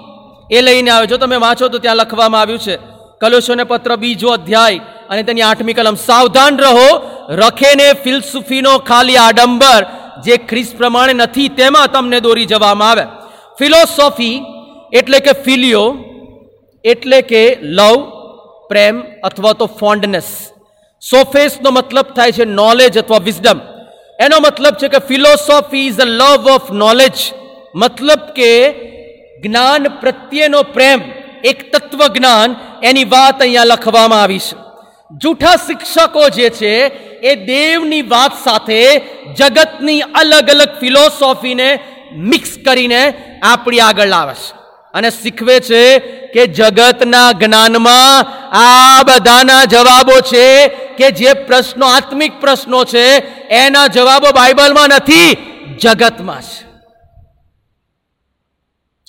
એ 0.51 0.61
લઈને 0.61 0.91
આવે 0.91 1.07
જો 1.07 1.17
તમે 1.17 1.35
વાંચો 1.35 1.69
તો 1.69 1.79
ત્યાં 1.79 1.97
લખવામાં 1.97 2.41
આવ્યું 2.41 2.59
છે, 2.59 2.75
કલોશોને 3.21 3.63
પત્ર 3.63 3.97
બીજો 3.97 4.29
અધ્યાય 4.29 4.79
અને 5.09 5.23
તેની 5.23 5.41
આઠમી 5.41 5.73
કલમ, 5.73 5.95
સાવધાન 5.95 6.59
રહો, 6.59 6.89
રખેને 7.41 7.87
ફિલસુફીનો 8.03 8.73
ખાલી 8.79 9.17
આડંબર, 9.17 9.81
જે 10.23 10.37
ખ્રિસ્ત 10.37 10.77
પ્રમાણે 10.77 11.13
નથી, 11.13 11.49
તેમાં 11.49 11.91
તમને 11.91 12.19
દોરી 12.19 12.45
જવામાં 12.45 12.89
આવે. 12.89 13.05
ફિલોસોફી 13.59 14.58
એટલે 14.93 15.19
કે 15.25 15.33
ફિલિયો, 15.45 15.87
એટલે 16.83 17.19
કે 17.31 17.43
લવ, 17.77 17.97
પ્રેમ 18.69 18.95
અથવા 19.23 19.57
તો 19.59 19.67
ફોન્ડનેસ. 19.79 20.29
સોફેસનો 21.01 21.69
મતલબ 21.71 22.07
થાય 22.15 22.37
છે 22.37 22.45
નોલેજ 22.61 22.97
અથવા 23.01 23.25
વિઝડમ 23.27 23.59
એનો 24.19 24.37
મતલબ 24.45 24.75
છે 24.81 24.87
કે 24.93 24.99
philosophy 25.09 25.85
is 25.89 26.01
a 26.05 26.07
love 26.11 26.43
of 26.55 26.69
knowledge 26.83 27.17
મતલબ 27.81 28.23
કે 28.37 28.51
જ્ઞાન 29.43 29.83
પ્રત્યેનો 30.01 30.61
પ્રેમ, 30.75 30.99
એક 31.49 31.59
તત્વ 31.73 32.01
જ્ઞાન, 32.15 32.49
એની 32.89 33.11
વાત 33.13 33.41
અહીંયા 33.43 33.71
લખવામાં 33.71 34.23
આવી 34.23 34.41
છે. 34.47 34.55
જૂઠા 35.21 35.57
શિક્ષકો 35.67 36.23
જે 36.37 36.49
છે, 36.59 36.73
એ 37.29 37.31
દેવની 37.53 38.09
વાત 38.13 38.33
સાથે 38.45 38.81
જગતની 39.39 40.07
અલગ 40.21 40.47
અલગ 40.55 40.71
ફિલોસોફીને 40.81 41.69
મિક્સ 42.31 42.51
કરીને 42.65 43.01
આપણી 43.41 43.85
આગળ 43.87 44.11
લાવે 44.15 44.35
છે. 44.41 44.58
અને 44.93 45.09
શીખવે 45.11 45.55
છે 45.59 45.81
કે 46.33 46.43
જગતના 46.49 47.29
જ્ઞાનમાં 47.33 48.25
આ 48.53 49.03
બધાના 49.03 49.63
જવાબો 49.65 50.15
છે 50.21 50.45
કે 50.97 51.07
જે 51.11 51.31
પ્રશ્નો, 51.47 51.85
આત્મિક 51.87 52.33
પ્રશ્નો 52.41 52.79
છે, 52.85 53.05
એના 53.55 53.87
જવાબો 53.87 54.29
બાઇબલમાં 54.33 54.89
નથી, 54.89 55.37
જગતમાં 55.79 56.43
છે. 56.43 56.69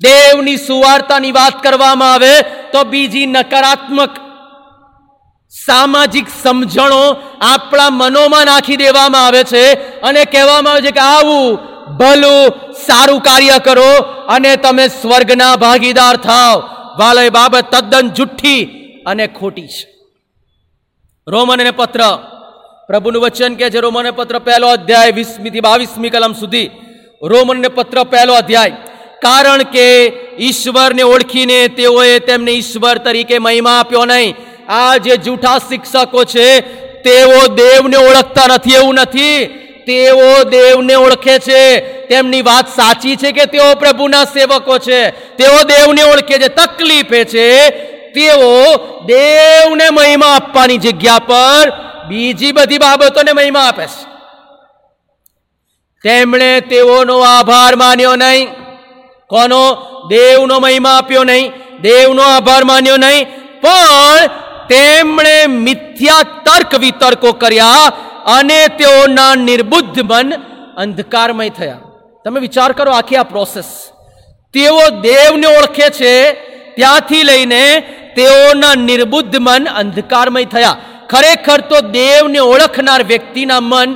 દેવની 0.01 0.59
સુવાર્તાની 0.59 1.33
વાત 1.33 1.57
કરવામાં 1.63 2.13
આવે 2.13 2.35
તો 2.73 2.85
બીજી 2.85 3.27
નકારાત્મક 3.27 4.13
સામાજિક 5.53 6.29
સમજણો 6.43 7.03
આપણા 7.43 7.91
મનોમાં 7.91 8.47
નાખી 8.47 8.77
દેવામાં 8.77 9.27
આવે 9.27 9.43
છે 9.45 9.65
અને 10.01 10.23
કહેવામાં 10.25 10.75
આવે 10.75 10.83
છે 10.83 10.93
કે 10.93 11.03
આવું 11.07 11.49
ભલું 11.97 12.45
સારું 12.87 13.21
કાર્ય 13.21 13.59
કરો 13.65 13.91
અને 14.29 14.57
તમે 14.57 14.89
સ્વર્ગના 14.89 15.57
ભાગીદાર 15.57 16.17
થાવ 16.17 16.59
વાલય 16.99 17.31
બાબત 17.31 17.71
તદ્દન 17.71 18.09
જુઠ્ઠી 18.09 18.65
અને 19.07 19.27
ખોટી 19.27 19.69
છે. 19.69 19.87
રોમનને 21.27 21.71
પત્ર, 21.71 22.03
પ્રભુનું 22.87 23.23
વચન 23.23 23.55
કે 23.55 23.71
છે 23.71 23.79
રોમન 23.79 24.11
પત્ર 24.11 24.39
પહેલો 24.39 24.69
અધ્યાય 24.69 25.11
વીસમી 25.11 25.51
થી 25.51 25.61
બાવીસમી 25.61 26.11
કલમ 26.11 26.33
સુધી, 26.33 26.71
રોમનને 27.23 27.69
પત્ર 27.69 28.05
પહેલો 28.05 28.35
અધ્યાય, 28.35 28.71
કારણ 29.23 29.63
કે 29.63 29.87
ઈશ્વરને 30.39 31.03
ઓળખીને 31.03 31.69
તેઓએ 31.69 32.19
તેમને 32.19 32.53
ઈશ્વર 32.53 32.99
તરીકે 32.99 33.39
મહિમા 33.39 33.79
આપ્યો 33.81 34.05
નહીં. 34.05 34.35
આ 34.69 34.97
જે 34.97 35.17
જૂઠા 35.17 35.59
શિક્ષકો 35.59 36.25
છે, 36.25 36.61
તેઓ 37.03 37.47
દેવને 37.55 37.97
ઓળખતા 37.97 38.47
નથી, 38.49 38.75
એવું 38.75 38.95
નથી. 38.95 39.47
તેઓ 39.87 40.45
દેવને 40.45 40.95
ઓળખે 40.95 41.39
છે 41.39 41.63
તેમની 42.11 42.43
વાત 42.43 42.69
સાચી 42.69 43.17
છે 43.17 43.33
કે 43.33 43.45
તેઓ 43.45 43.75
પ્રભુના 43.75 44.25
સેવકો 44.25 44.79
છે? 44.79 45.11
તેઓ 45.11 45.63
દેવને 45.63 46.03
ઓળખે 46.03 46.39
છે. 46.39 46.49
તકલીફે 46.49 47.25
છે. 47.25 47.71
તેઓ 48.15 48.77
દેવને 49.07 49.91
મહિમા 49.91 50.27
આપવાની 50.27 50.79
જગ્યા 50.79 51.19
પર 51.19 51.73
બીજી 52.09 52.53
બધી 52.53 52.79
બાબતોને 52.79 53.33
મહિમા 53.33 53.61
આપે 53.61 53.87
છે. 53.87 54.05
તેમણે 56.03 56.61
તેઓનો 56.61 57.21
આભાર 57.21 57.77
માન્યો 57.77 58.17
નહીં. 58.17 58.49
કોનો? 59.27 59.75
દેવનો 60.09 60.59
મહિમા 60.59 60.91
આપ્યો 60.91 61.25
નહીં. 61.25 61.53
દેવનો 61.81 62.23
આભાર 62.23 62.65
માન્યો 62.65 62.97
નહીં. 62.97 63.27
પણ 63.61 64.27
તેમણે 64.69 65.47
મિથ્યા 65.47 66.23
તર્ક 66.23 66.75
વિતર્કો 66.75 67.33
કર્યા 67.33 67.93
અને 68.27 68.69
તેઓના 68.69 69.35
નિર્બુદ્ધ 69.35 70.01
મન 70.05 70.33
અંધકારમય 70.77 71.49
થયા. 71.49 71.79
તમે 72.25 72.41
વિચાર 72.41 72.71
કરો 72.73 72.93
આખી 72.93 73.17
આ 73.17 73.31
પ્રોસેસ 73.33 73.69
તેઓ 74.55 74.83
દેવને 75.03 75.49
ઓળખે 75.59 75.87
છે, 75.99 76.15
ત્યાંથી 76.77 77.23
લઈને 77.23 77.63
તેઓના 78.17 78.75
નિર્બુદ્ધ 78.89 79.37
મન 79.41 79.69
અંધકારમય 79.81 80.45
થયા. 80.45 80.79
ખરેખર 81.11 81.61
તો 81.61 81.79
દેવને 81.91 82.41
ઓળખનાર 82.45 83.03
વ્યક્તિના 83.03 83.61
મન 83.63 83.89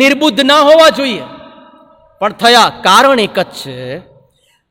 નિર્બુદ્ધ 0.00 0.40
ના 0.40 0.60
હોવા 0.60 0.88
જોઈએ. 0.88 1.24
પણ 2.20 2.36
થયા 2.42 2.70
કારણ 2.84 3.20
એક 3.20 3.38
જ 3.38 3.50
છે, 3.60 3.98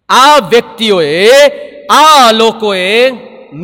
આ 0.10 0.38
વ્યક્તિઓએ, 0.50 1.12
આ 1.92 2.32
લોકોએ 2.32 2.88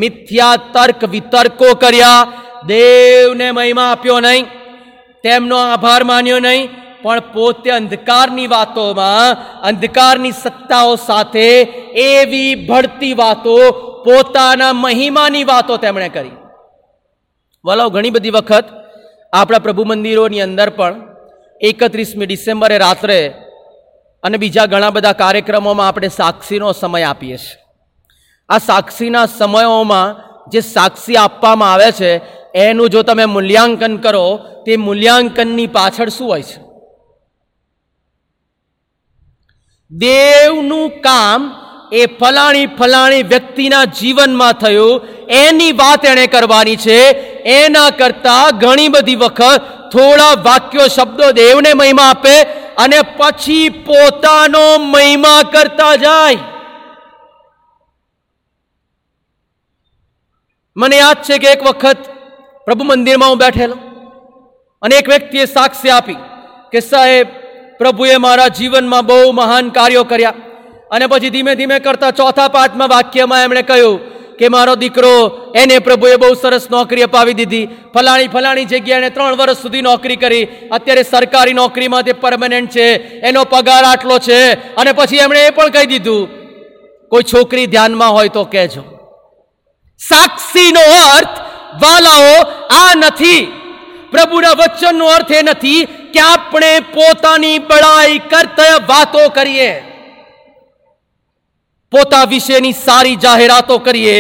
મિથ્યા 0.01 0.61
તર્ક 0.73 1.01
વિતર્કો 1.03 1.69
કર્યા. 1.73 2.27
દેવને 2.67 3.47
મહિમા 3.51 3.89
આપ્યો 3.91 4.19
નહીં, 4.19 4.45
તેમનો 5.23 5.57
આભાર 5.63 6.01
માન્યો 6.03 6.39
નહીં 6.39 6.69
પણ 7.03 7.19
પોતે 7.19 7.69
અંધકારની 7.69 8.47
વાતોમાં, 8.47 9.61
અંધકારની 9.61 10.31
સત્તાઓ 10.31 10.95
સાથે 10.95 11.61
એવી 11.93 12.55
ભળતી 12.55 13.13
વાતો, 13.13 13.71
પોતાના 14.05 14.73
મહિમાની 14.73 15.43
વાતો 15.43 15.77
તેમણે 15.77 16.09
કરી. 16.09 16.31
વલાવ 17.65 17.89
ઘણી 17.89 18.09
બધી 18.09 18.29
વખત 18.29 18.65
આપણા 19.33 19.59
પ્રભુ 19.59 19.83
મંદિરોની 19.83 20.41
અંદર 20.41 20.69
પણ 20.69 21.01
એકત્રીસમી 21.61 22.25
ડિસેમ્બરે 22.25 22.77
રાત્રે 22.77 23.33
અને 24.23 24.37
બીજા 24.37 24.65
ઘણા 24.65 24.89
બધા 24.89 25.11
કાર્યક્રમોમાં 25.11 25.87
આપણે 25.87 26.07
સાક્ષીનો 26.07 26.71
સમય 26.71 27.03
આપીએ 27.03 27.37
છીએ. 27.37 27.57
આ 28.49 28.57
સાક્ષીના 28.57 29.25
સમયોમાં 29.25 30.15
જે 30.49 30.61
સાક્ષી 30.61 31.15
આપવામાં 31.15 31.73
આવે 31.73 31.91
છે, 31.91 32.21
એનું 32.55 32.89
જો 32.89 33.03
તમે 33.03 33.25
મૂલ્યાંકન 33.25 33.97
કરો, 33.97 34.39
તે 34.65 34.77
મૂલ્યાંકનની 34.77 35.67
પાછળ 35.67 36.09
શું 36.09 36.27
હોય 36.27 36.41
છે? 36.41 36.68
દેવનું 39.91 41.01
કામ 41.01 41.55
એ 41.93 42.05
ફલાણી 42.05 42.65
ફલાણી 42.65 43.23
વ્યક્તિના 43.23 43.85
જીવનમાં 43.85 44.53
થયું. 44.53 45.01
એની 45.29 45.71
વાત 45.71 46.05
એણે 46.05 46.27
કરવાની 46.27 46.75
છે. 46.75 46.99
એના 47.43 47.89
કરતાં 47.89 48.59
ઘણી 48.59 48.87
બધી 48.87 49.15
વખત 49.15 49.61
થોડા 49.91 50.33
વાક્યો 50.43 50.87
શબ્દો 50.87 51.31
દેવને 51.31 51.73
મહિમા 51.73 52.09
આપે 52.09 52.35
અને 52.77 53.01
પછી 53.17 53.69
પોતાનો 53.69 54.77
મહિમા 54.77 55.41
કરતા 55.51 55.95
જાય. 55.95 56.37
મને 60.77 60.97
યાદ 60.97 61.23
છે 61.23 61.37
કે 61.37 61.51
એક 61.51 61.63
વખત 61.63 61.97
પ્રભુ 62.65 62.83
મંદિરમાં 62.83 63.29
હું 63.29 63.37
બેઠેલો 63.37 63.77
અને 64.81 64.95
એક 64.95 65.09
વ્યક્તિએ 65.09 65.45
સાક્ષી 65.45 65.89
આપી 65.89 66.19
કે 66.71 66.79
સાહેબ 66.79 67.27
પ્રભુએ 67.79 68.17
મારા 68.17 68.47
જીવનમાં 68.47 69.05
બહુ 69.05 69.31
મહાન 69.31 69.69
કાર્યો 69.69 70.03
કર્યા. 70.03 70.33
અને 70.91 71.07
પછી 71.07 71.29
ધીમે 71.29 71.55
ધીમે 71.55 71.79
કરતા 71.79 72.11
ચોથા 72.11 72.47
પાઠમાં 72.47 72.89
વાક્યમાં 72.89 73.43
એમણે 73.43 73.61
કહ્યું 73.61 73.99
કે 74.37 74.47
મારો 74.47 74.75
દીકરો, 74.75 75.11
એને 75.55 75.79
પ્રભુએ 75.79 76.15
બહુ 76.15 76.33
સરસ 76.33 76.67
નોકરી 76.71 77.01
અપાવી 77.01 77.33
દીધી. 77.33 77.67
ફલાણી 77.93 78.27
ફલાણી 78.27 78.65
જગ્યાએ 78.65 79.09
ત્રણ 79.09 79.35
વર્ષ 79.35 79.57
સુધી 79.57 79.81
નોકરી 79.81 80.15
કરી. 80.15 80.43
અત્યારે 80.71 81.03
સરકારી 81.03 81.53
નોકરીમાં 81.53 82.03
તે 82.03 82.13
પરમનન્ટ 82.13 82.69
છે. 82.69 82.87
એનો 83.19 83.43
પગાર 83.43 83.83
આટલો 83.83 84.19
છે. 84.19 84.39
અને 84.75 84.91
પછી 84.91 85.17
એમણે 85.17 85.45
એ 85.45 85.49
પણ 85.49 85.69
કહી 85.69 85.85
દીધું, 85.85 86.29
કોઈ 87.09 87.23
છોકરી 87.23 87.65
ધ્યાનમાં 87.65 88.11
હોય 88.11 88.29
તો 88.29 88.43
કહેજો. 88.43 88.83
સાક્ષીનો 89.99 90.83
અર્થ, 91.17 91.39
વાલાઓ, 91.83 92.33
આ 92.81 92.93
નથી. 92.95 93.53
પ્રભુના 94.11 94.51
વચનનો 94.51 95.05
અર્થ 95.05 95.31
એ 95.31 95.41
નથી 95.41 95.87
કે 96.09 96.21
આપણે 96.23 96.71
પોતાની 96.91 97.55
બળાઈ 97.65 98.19
કરતા 98.27 98.75
વાતો 98.87 99.23
કરીએ 99.29 99.71
પોતા 101.93 102.25
વિશેની 102.25 102.77
સારી 102.77 103.17
જાહેરાતો 103.17 103.79
કરીએ 103.79 104.17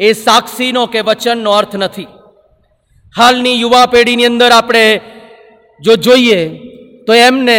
એ 0.00 0.10
સાક્ષીનો 0.16 0.82
કે 0.86 1.00
વચનનો 1.02 1.50
અર્થ 1.52 1.76
નથી 1.76 2.10
હાલની 3.14 3.60
યુવા 3.60 3.86
પેઢીની 3.86 4.26
અંદર 4.26 4.52
આપણે 4.52 4.84
જો 5.80 5.96
જોઈએ 5.98 6.40
તો 7.06 7.18
એમને 7.20 7.58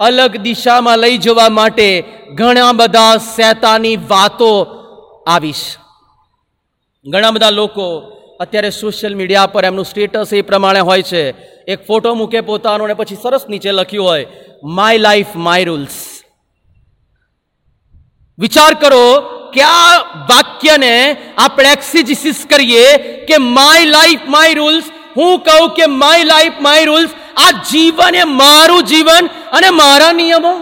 અલગ 0.00 0.32
દિશામાં 0.42 1.00
લઈ 1.00 1.18
જવા 1.18 1.50
માટે 1.50 1.88
ઘણા 2.34 2.72
બધા 2.72 3.12
શેતાની 3.26 3.96
વાતો 4.08 4.50
આવીશ 5.26 5.66
ઘણા 7.06 7.32
બધા 7.32 7.56
લોકો 7.56 7.86
અત્યારે 8.40 8.70
સોશિયલ 8.70 9.14
મીડિયા 9.14 9.46
પર 9.46 9.64
એમનું 9.64 9.84
સ્ટેટસ 9.84 10.32
એ 10.32 10.40
પ્રમાણે 10.40 10.80
હોય 10.80 11.02
છે. 11.02 11.30
એક 11.64 11.86
ફોટો 11.86 12.14
મૂકે 12.14 12.40
પોતાનો 12.40 12.84
અને 12.84 12.94
પછી 12.94 13.14
સરસ 13.14 13.40
નીચે 13.48 13.72
લખ્યું 13.72 14.06
હોય 14.06 14.26
માય 14.64 14.98
લાઈફ 14.98 15.26
માય 15.36 15.64
રૂલ્સ 15.64 15.96
વિચાર 18.38 18.74
કરો 18.74 19.20
કે 19.54 19.62
આ 19.62 19.96
વાક્યને 20.20 21.16
આપણે 21.38 21.72
એક્સિજિસિસ 21.72 22.46
કરીએ 22.50 22.96
કે 23.24 23.38
માય 23.38 23.84
લાઈફ 23.84 24.20
માય 24.28 24.54
રૂલ્સ 24.54 24.84
હું 25.16 25.38
કહું 25.38 25.70
કે 25.70 25.86
માય 25.86 26.24
લાઈફ 26.24 26.52
માય 26.60 26.84
રૂલ્સ 26.84 27.10
આ 27.36 27.50
જીવન 27.50 28.14
એ 28.14 28.24
મારું 28.24 28.82
જીવન 28.82 29.26
અને 29.26 29.70
મારા 29.70 30.12
નિયમો. 30.12 30.52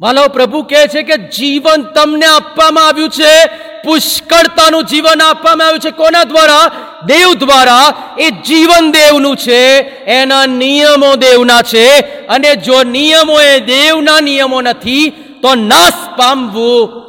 વાલો, 0.00 0.28
પ્રભુ 0.28 0.62
કહે 0.62 0.86
છે 0.86 1.02
કે, 1.02 1.16
જીવન 1.16 1.82
તમને 1.82 2.26
આપવામાં 2.26 2.88
આવ્યું 2.88 3.08
છે 3.08 3.46
પુષ્કળતાનું 3.86 4.84
જીવન 4.84 5.22
આપવામાં 5.22 5.66
આવ્યું 5.66 5.80
છે. 5.80 5.90
કોના 5.90 6.24
દ્વારા? 6.24 6.70
દેવ 7.06 7.34
દ્વારા. 7.34 8.14
એ 8.18 8.30
જીવન 8.30 8.92
દેવનું 8.92 9.36
છે, 9.36 9.78
એના 10.04 10.46
નિયમો 10.46 11.16
દેવના 11.16 11.62
છે. 11.62 12.00
અને 12.26 12.56
જો 12.56 12.82
નિયમો 12.82 13.40
એ 13.40 13.60
દેવના 13.60 14.20
નિયમો 14.20 14.60
નથી, 14.60 15.10
તો 15.42 15.54
નાશ 15.54 15.92
પામવું 16.16 17.02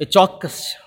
એ 0.00 0.04
ચોક્કસ 0.04 0.48
છે. 0.48 0.80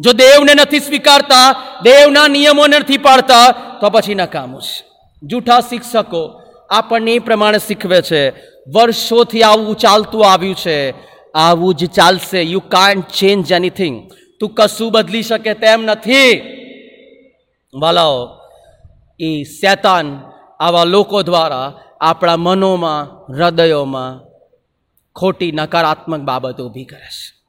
જો 0.00 0.12
દેવને 0.12 0.54
નથી 0.54 0.80
સ્વીકારતા, 0.80 1.52
દેવના 1.82 2.28
નિયમો 2.28 2.66
નથી 2.66 2.98
પાડતા, 2.98 3.50
તો 3.52 3.90
પછી 3.90 4.14
નકામું 4.14 4.62
છે. 4.62 4.84
જૂઠા 5.22 5.60
શિક્ષકો 5.60 6.42
આપણને 6.70 7.12
એ 7.12 7.18
પ્રમાણે 7.18 7.58
શીખવે 7.58 8.02
છે. 8.02 8.30
વર્ષોથી 8.72 9.42
આવું 9.42 9.76
ચાલતું 9.76 10.32
આવ્યું 10.32 10.54
છે. 10.54 11.11
આવું 11.34 11.74
જ 11.74 11.86
ચાલશે. 11.86 12.42
યુ 12.42 12.60
કાન્ટ 12.60 13.08
ચેન્જ 13.08 13.52
એનીથિંગ 13.52 14.10
તું 14.40 14.50
કશું 14.54 14.92
બદલી 14.92 15.22
શકે 15.22 15.54
તેમ 15.54 15.82
નથી. 15.84 16.42
વાલાઓ, 17.74 18.28
એ 19.20 19.44
શેતાન 19.44 20.20
આવા 20.60 20.84
લોકો 20.84 21.22
દ્વારા 21.22 21.72
આપણા 22.00 22.36
મનોમાં, 22.36 23.32
હૃદયોમાં 23.32 24.20
ખોટી 25.14 25.52
નકારાત્મક 25.52 26.20
બાબતો 26.20 26.68
ઊભી 26.68 26.84
કરે 26.84 27.08
છે. 27.08 27.41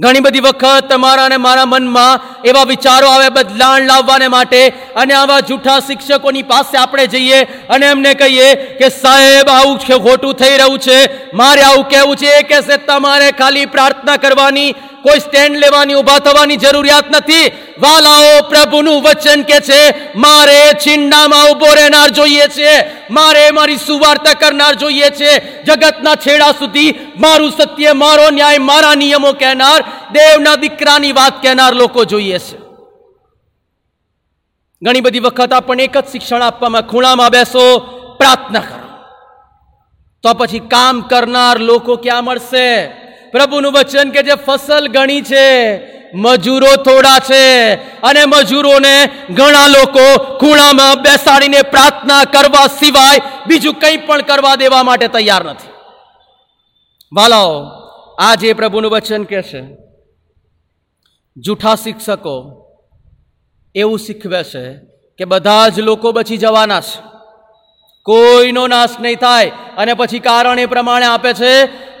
ઘણી 0.00 0.20
બધી 0.20 0.40
વખત 0.40 0.88
તમારા 0.90 1.24
અને 1.24 1.36
મારા 1.36 1.64
મનમાં 1.64 2.20
એવા 2.44 2.64
વિચારો 2.64 3.08
આવે 3.08 3.28
બદલાણ 3.28 3.82
લાવવાને 3.82 4.28
માટે 4.28 4.68
અને 4.68 5.14
આવા 5.14 5.40
જૂઠા 5.40 5.78
શિક્ષકોની 5.78 6.42
પાસે 6.42 6.78
આપણે 6.78 7.06
જઈએ 7.06 7.42
અને 7.42 7.86
એમને 7.86 8.14
કહીએ 8.14 8.54
કે 8.54 8.88
સાહેબ, 8.88 9.48
આવું 9.48 9.78
છે 9.78 9.98
ખોટું 9.98 10.34
થઈ 10.34 10.56
રહ્યું 10.56 10.78
છે. 10.78 10.98
મારે 11.34 11.62
આવું 11.62 11.88
કહેવું 11.88 12.16
છે 12.16 12.26
એ 12.26 12.42
કહેશે 12.42 12.76
તમારે 12.76 13.30
ખાલી 13.30 13.66
પ્રાર્થના 13.66 14.16
કરવાની 14.16 14.74
કોઈ 15.04 15.18
સ્ટેન્ડ 15.18 15.56
લેવાની, 15.56 15.94
ઊભા 15.94 16.18
થવાની 16.18 16.56
જરૂરિયાત 16.56 17.04
નથી. 17.10 17.52
વાલાઓ, 17.78 18.48
પ્રભુનું 18.48 19.02
વચન 19.02 19.42
કે 19.42 19.60
છે, 19.60 20.12
મારે 20.16 20.72
છીંડામાં 20.86 21.50
ઊભો 21.50 21.66
રહેનાર 21.74 22.08
જોઈએ 22.08 22.46
છે. 22.46 22.72
મારે 23.10 23.50
મારી 23.50 23.76
સુવાર્તા 23.76 24.32
કરનાર 24.32 24.74
જોઈએ 24.74 25.10
છે. 25.10 25.62
જગતના 25.62 26.14
છેડા 26.14 26.52
સુધી 26.52 26.94
મારું 27.16 27.50
સત્ય, 27.50 27.92
મારો 27.92 28.30
ન્યાય, 28.30 28.58
મારા 28.58 28.94
નિયમો 28.94 29.32
કહેનાર, 29.32 29.82
દેવના 30.12 30.54
દીકરાની 30.54 31.12
વાત 31.12 31.42
કહેનાર 31.42 31.74
લોકો 31.74 32.04
જોઈએ 32.04 32.38
છે. 32.38 32.58
ઘણી 34.82 35.00
બધી 35.00 35.20
વખત 35.20 35.52
આપણને 35.52 35.82
એક 35.82 35.98
જ 35.98 36.04
શિક્ષણ 36.12 36.42
આપવામાં 36.42 36.82
ખૂણામાં 36.82 37.30
બેસો, 37.30 37.78
પ્રાર્થના 38.20 38.60
કરો. 38.60 38.84
તો 40.22 40.34
પછી 40.34 40.58
કામ 40.58 41.00
કરનાર 41.00 41.58
લોકો 41.58 41.96
ક્યાં 41.96 42.24
મળશે? 42.24 43.03
પ્રભુનું 43.34 43.72
વચન 43.72 44.08
કે 44.10 44.22
જે 44.22 44.34
ફસલ 44.46 44.84
ગણી 44.88 45.22
છે, 45.22 45.44
મજૂરો 46.14 46.72
થોડા 46.86 47.20
છે 47.20 47.42
અને 48.00 48.22
મજૂરોને 48.24 48.94
ઘણા 49.30 49.68
લોકો 49.68 50.04
ખૂણામાં 50.40 51.02
બેસાડીને 51.02 51.60
પ્રાર્થના 51.72 52.24
કરવા 52.24 52.66
સિવાય 52.80 53.24
બીજું 53.46 53.74
કંઈ 53.74 54.02
પણ 54.06 54.22
કરવા 54.22 54.56
દેવા 54.56 54.82
માટે 54.82 55.08
તૈયાર 55.08 55.44
નથી. 55.44 55.72
વાલાઓ 57.12 57.54
આજે 58.18 58.52
પ્રભુનું 58.52 58.90
વચન 58.90 59.24
કહે 59.24 59.40
છે, 59.42 59.62
જૂઠા 61.36 61.74
શિક્ષકો 61.74 62.34
એવું 63.74 63.98
શીખવે 63.98 64.40
છે 64.44 64.64
કે 65.18 65.24
બધા 65.24 65.68
જ 65.68 65.76
લોકો 65.80 66.08
બચી 66.12 66.36
જવાના 66.36 66.80
છે. 66.80 66.98
કોઈનો 68.06 68.62
નાશ 68.66 68.94
નહીં 69.00 69.18
થાય 69.18 69.52
અને 69.76 69.92
પછી 69.94 70.18
કારણ 70.18 70.58
એ 70.58 70.66
પ્રમાણે 70.66 71.06
આપે 71.06 71.32
છે 71.32 71.52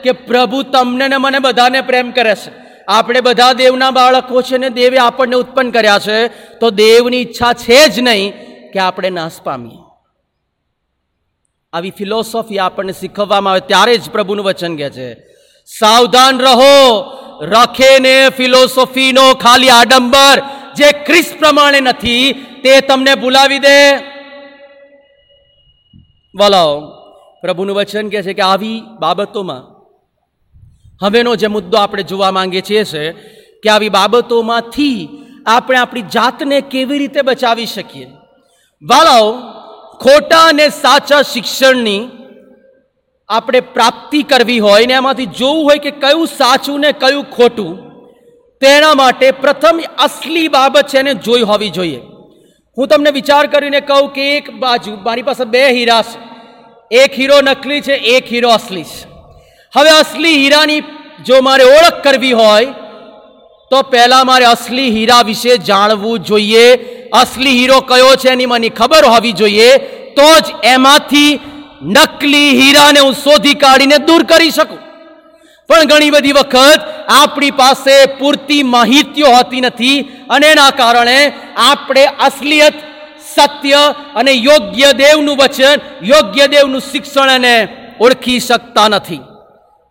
કે 0.04 0.12
પ્રભુ 0.12 0.62
તમને 0.62 1.08
ને 1.08 1.16
મને 1.16 1.38
બધાને 1.38 1.80
પ્રેમ 1.80 2.10
કરે 2.10 2.34
છે. 2.34 2.52
આપણે 2.88 3.20
બધા 3.20 3.52
દેવના 3.52 3.90
બાળકો 3.90 4.42
છે 4.42 4.58
ને 4.58 4.70
દેવે 4.70 4.98
આપણને 4.98 5.36
ઉત્પન્ન 5.36 5.70
કર્યા 5.70 5.98
છે. 5.98 6.28
તો 6.58 6.70
દેવની 6.70 7.16
ઈચ્છા 7.16 7.52
છે 7.52 7.88
જ 7.88 8.00
નહીં 8.00 8.32
કે 8.72 8.78
આપણે 8.78 9.10
નાશ 9.10 9.40
પામીએ. 9.44 9.82
આવી 11.72 11.90
ફિલોસોફી 11.90 12.58
આપણને 12.58 12.92
શીખવવામાં 12.92 13.50
આવે 13.50 13.60
ત્યારે 13.60 13.98
જ 13.98 14.10
પ્રભુનું 14.10 14.44
વચન 14.44 14.76
કહે 14.76 14.90
છે. 14.90 15.14
સાવધાન 15.66 16.38
રહો. 16.38 16.74
રખે 17.42 17.98
ને 17.98 18.28
ફિલોસોફીનો 18.28 19.34
ખાલી 19.34 19.68
આડંબર 19.68 20.42
જે 20.74 20.92
ખ્રિસ્ત 20.92 21.38
પ્રમાણે 21.38 21.80
નથી, 21.80 22.32
તે 22.62 22.80
તમને 22.80 23.14
ભૂલાવી 23.14 23.58
દે. 23.58 23.96
વલાઓ 26.34 26.80
પ્રભુનું 27.40 27.76
વચન 27.76 28.08
કહે 28.08 28.22
છે 28.22 28.32
કે 28.32 28.42
આવી 28.42 28.82
બાબતોમાં 29.00 29.73
હવેનો 31.00 31.36
જે 31.36 31.46
મુદ્દો 31.46 31.78
આપણે 31.78 32.02
જોવા 32.02 32.30
માંગીએ 32.30 32.60
છીએ 32.60 32.84
છે 32.84 33.12
કે 33.62 33.68
આવી 33.70 33.88
બાબતોમાંથી 33.88 35.08
આપણે 35.46 35.78
આપણી 35.78 36.02
જાતને 36.02 36.60
કેવી 36.60 36.98
રીતે 36.98 37.22
બચાવી 37.22 37.66
શકીએ. 37.66 38.06
વાલાઓ, 38.82 39.32
ખોટા 39.98 40.44
અને 40.44 40.68
સાચા 40.68 41.22
શિક્ષણની 41.22 42.08
આપણે 43.28 43.60
પ્રાપ્તિ 43.60 44.22
કરવી 44.22 44.58
હોય 44.58 44.86
ને 44.86 44.94
એમાંથી 44.94 45.26
જોવું 45.26 45.64
હોય 45.64 45.78
કે 45.78 45.90
કયું 45.90 46.26
સાચું 46.26 46.80
ને 46.80 46.92
કયું 46.92 47.24
ખોટું, 47.24 47.78
તેના 48.60 48.94
માટે 48.94 49.30
પ્રથમ 49.30 49.80
અસલી 49.98 50.48
બાબત 50.48 50.88
છે 50.88 50.98
એને 50.98 51.14
જોઈ 51.14 51.42
હોવી 51.42 51.70
જોઈએ. 51.70 52.00
હું 52.78 52.88
તમને 52.88 53.10
વિચાર 53.10 53.46
કરીને 53.46 53.80
કહું 53.80 54.12
કે 54.12 54.36
એક 54.36 54.50
બાજુ, 54.50 54.96
મારી 54.96 55.22
પાસે 55.22 55.44
બે 55.44 55.68
હીરા 55.68 56.02
છે. 56.02 56.18
એક 56.90 57.18
હીરો 57.18 57.40
નકલી 57.40 57.80
છે, 57.80 57.92
એક 57.92 58.32
હીરો 58.32 58.48
અસલી 58.48 58.84
છે. 58.84 59.13
હવે 59.74 59.92
અસલી 60.00 60.36
હીરાની 60.40 60.82
જો 61.26 61.42
મારે 61.42 61.64
ઓળખ 61.76 61.98
કરવી 62.04 62.36
હોય, 62.40 62.74
તો 63.70 63.78
પહેલાં 63.92 64.26
મારે 64.26 64.46
અસલી 64.54 64.90
હીરા 64.96 65.24
વિશે 65.30 65.52
જાણવું 65.68 66.22
જોઈએ. 66.28 66.66
અસલી 67.22 67.56
હીરો 67.58 67.80
કયો 67.90 68.12
છે 68.22 68.28
એની 68.34 68.52
મને 68.52 68.70
ખબર 68.78 69.04
હોવી 69.14 69.34
જોઈએ. 69.40 69.68
તો 70.16 70.28
જ 70.44 70.46
એમાંથી 70.74 71.40
નકલી 71.96 72.50
હીરાને 72.60 73.00
હું 73.00 73.14
શોધી 73.24 73.60
કાઢીને 73.64 73.98
દૂર 74.08 74.22
કરી 74.32 74.54
શકું. 74.58 74.80
પણ 75.68 75.90
ઘણી 75.90 76.14
બધી 76.16 76.38
વખત 76.38 76.80
આપણી 77.18 77.54
પાસે 77.60 77.94
પૂરતી 78.18 78.62
માહિતીઓ 78.74 79.28
હોતી 79.36 79.66
નથી 79.66 79.98
અને 80.28 80.46
એના 80.54 80.70
કારણે 80.80 81.18
આપણે 81.68 82.04
અસલિયત, 82.28 82.74
સત્ય 83.34 83.82
અને 84.14 84.32
યોગ્ય 84.48 84.90
દેવનું 85.04 85.38
વચન, 85.42 85.78
યોગ્ય 86.12 86.46
દેવનું 86.56 86.88
શિક્ષણ 86.90 87.36
એને 87.36 87.54
ઓળખી 88.00 88.40
શકતા 88.40 88.88
નથી. 88.88 89.22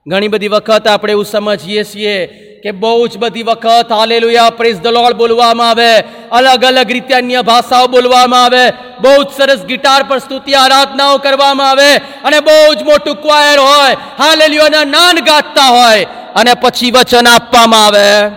ઘણી 0.07 0.27
બધી 0.27 0.47
વખત 0.47 0.87
આપણે 0.87 1.11
એવું 1.11 1.25
સમજીએ 1.25 1.83
છીએ 1.83 2.25
કે 2.63 2.71
બહુ 2.71 3.07
જ 3.07 3.17
બધી 3.17 3.43
વખત, 3.43 3.91
હાલેલુયા 3.91 4.49
પ્રેઝ 4.49 4.87
લોર્ડ 4.87 5.15
બોલવામાં 5.15 5.69
આવે, 5.69 5.97
અલગ 6.31 6.63
અલગ 6.63 6.91
રીતે 6.91 7.13
અન્ય 7.13 7.41
ભાષાઓ 7.41 7.87
બોલવામાં 7.87 8.45
આવે, 8.45 8.71
બહુ 9.01 9.23
જ 9.23 9.27
સરસ 9.37 9.65
ગિટાર 9.65 10.03
પર 10.03 10.17
સ્તુતિ, 10.17 10.53
આરાધનાઓ 10.53 11.17
કરવામાં 11.17 11.69
આવે 11.69 11.95
અને 11.95 12.39
બહુ 12.39 12.73
જ 12.73 12.83
મોટું 12.83 13.15
ક્વાયર 13.15 13.59
હોય, 13.59 13.93
હાલેલુયાના 14.17 14.83
નાન 14.83 15.19
ગાતા 15.19 15.67
હોય 15.67 16.03
અને 16.35 16.53
પછી 16.53 16.91
વચન 16.91 17.27
આપવામાં 17.27 17.85
આવે. 17.85 18.35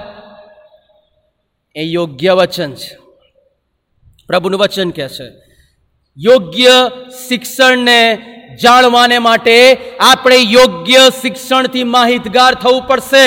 એ 1.77 1.83
યોગ્ય 1.83 2.33
વચન 2.33 2.73
છે. 2.75 2.97
પ્રભુનું 4.27 4.61
વચન 4.61 4.91
કહે 4.91 5.09
છે. 5.09 5.33
યોગ્ય 6.19 6.91
શિક્ષણને 7.29 8.15
જાણવાને 8.63 9.19
માટે 9.19 9.57
આપણે 10.01 10.37
યોગ્ય 10.37 11.09
શિક્ષણથી 11.23 11.85
માહિતગાર 11.85 12.55
થવું 12.55 12.83
પડશે. 12.87 13.27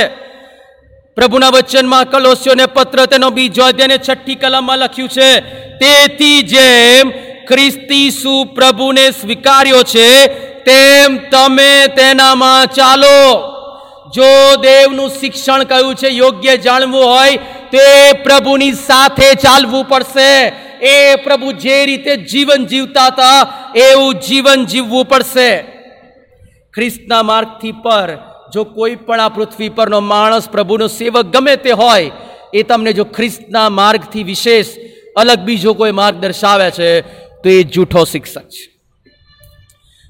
પ્રભુના 1.18 1.50
વચનમાં 1.50 2.06
કલોસ્યોને 2.06 2.66
પત્ર, 2.66 3.06
તેનો 3.06 3.30
બીજો 3.30 3.64
અધ્યાયને 3.64 3.98
છઠ્ઠી 3.98 4.36
કલમમાં 4.36 4.78
લખ્યું 4.78 5.10
છે, 5.10 5.40
તેથી 5.78 6.42
જેમ 6.42 7.12
ખ્રિસ્તીસુ 7.48 8.44
પ્રભુને 8.44 9.12
સ્વીકાર્યો 9.12 9.84
છે, 9.84 10.28
તેમ 10.64 11.18
તમે 11.18 11.88
તેનામાં 11.88 12.68
ચાલો. 12.68 13.16
જો 14.16 14.56
દેવનું 14.62 15.10
શિક્ષણ 15.10 15.64
કયું 15.64 15.96
છે, 15.96 16.08
યોગ્ય 16.08 16.58
જાણવું 16.58 17.06
હોય, 17.06 17.38
તે 17.72 17.88
પ્રભુની 18.24 18.72
સાથે 18.72 19.34
ચાલવું 19.34 19.86
પડશે. 19.86 20.32
એ 20.82 21.16
પ્રભુ 21.16 21.52
જે 21.52 21.86
રીતે 21.86 22.16
જીવન 22.16 22.66
જીવતા 22.66 23.06
હતા, 23.06 23.70
એવું 23.76 24.14
જીવન 24.14 24.66
જીવવું 24.66 25.06
પડશે. 25.06 25.60
ખ્રિસ્તના 26.74 27.24
માર્ગથી 27.24 27.72
પર 27.72 28.18
જો 28.54 28.64
કોઈ 28.64 28.96
પણ 28.96 29.20
આ 29.20 29.30
પૃથ્વી 29.30 29.70
પરનો 29.70 30.00
માણસ 30.00 30.50
પ્રભુનો 30.50 30.88
સેવક 30.88 31.26
ગમે 31.26 31.56
તે 31.56 31.72
હોય, 31.72 32.12
એ 32.54 32.64
તમને 32.64 32.94
જો 32.94 33.04
ખ્રિસ્તના 33.04 33.70
માર્ગથી 33.70 34.24
વિશેષ 34.24 34.66
અલગ 35.18 35.40
બીજો 35.40 35.74
કોઈ 35.74 35.92
માર્ગ 35.92 36.18
દર્શાવે 36.18 36.72
છે, 36.72 37.02
તો 37.42 37.50
એ 37.50 37.64
જૂઠો 37.64 38.06
શિક્ષક 38.06 38.42
છે. 38.42 38.80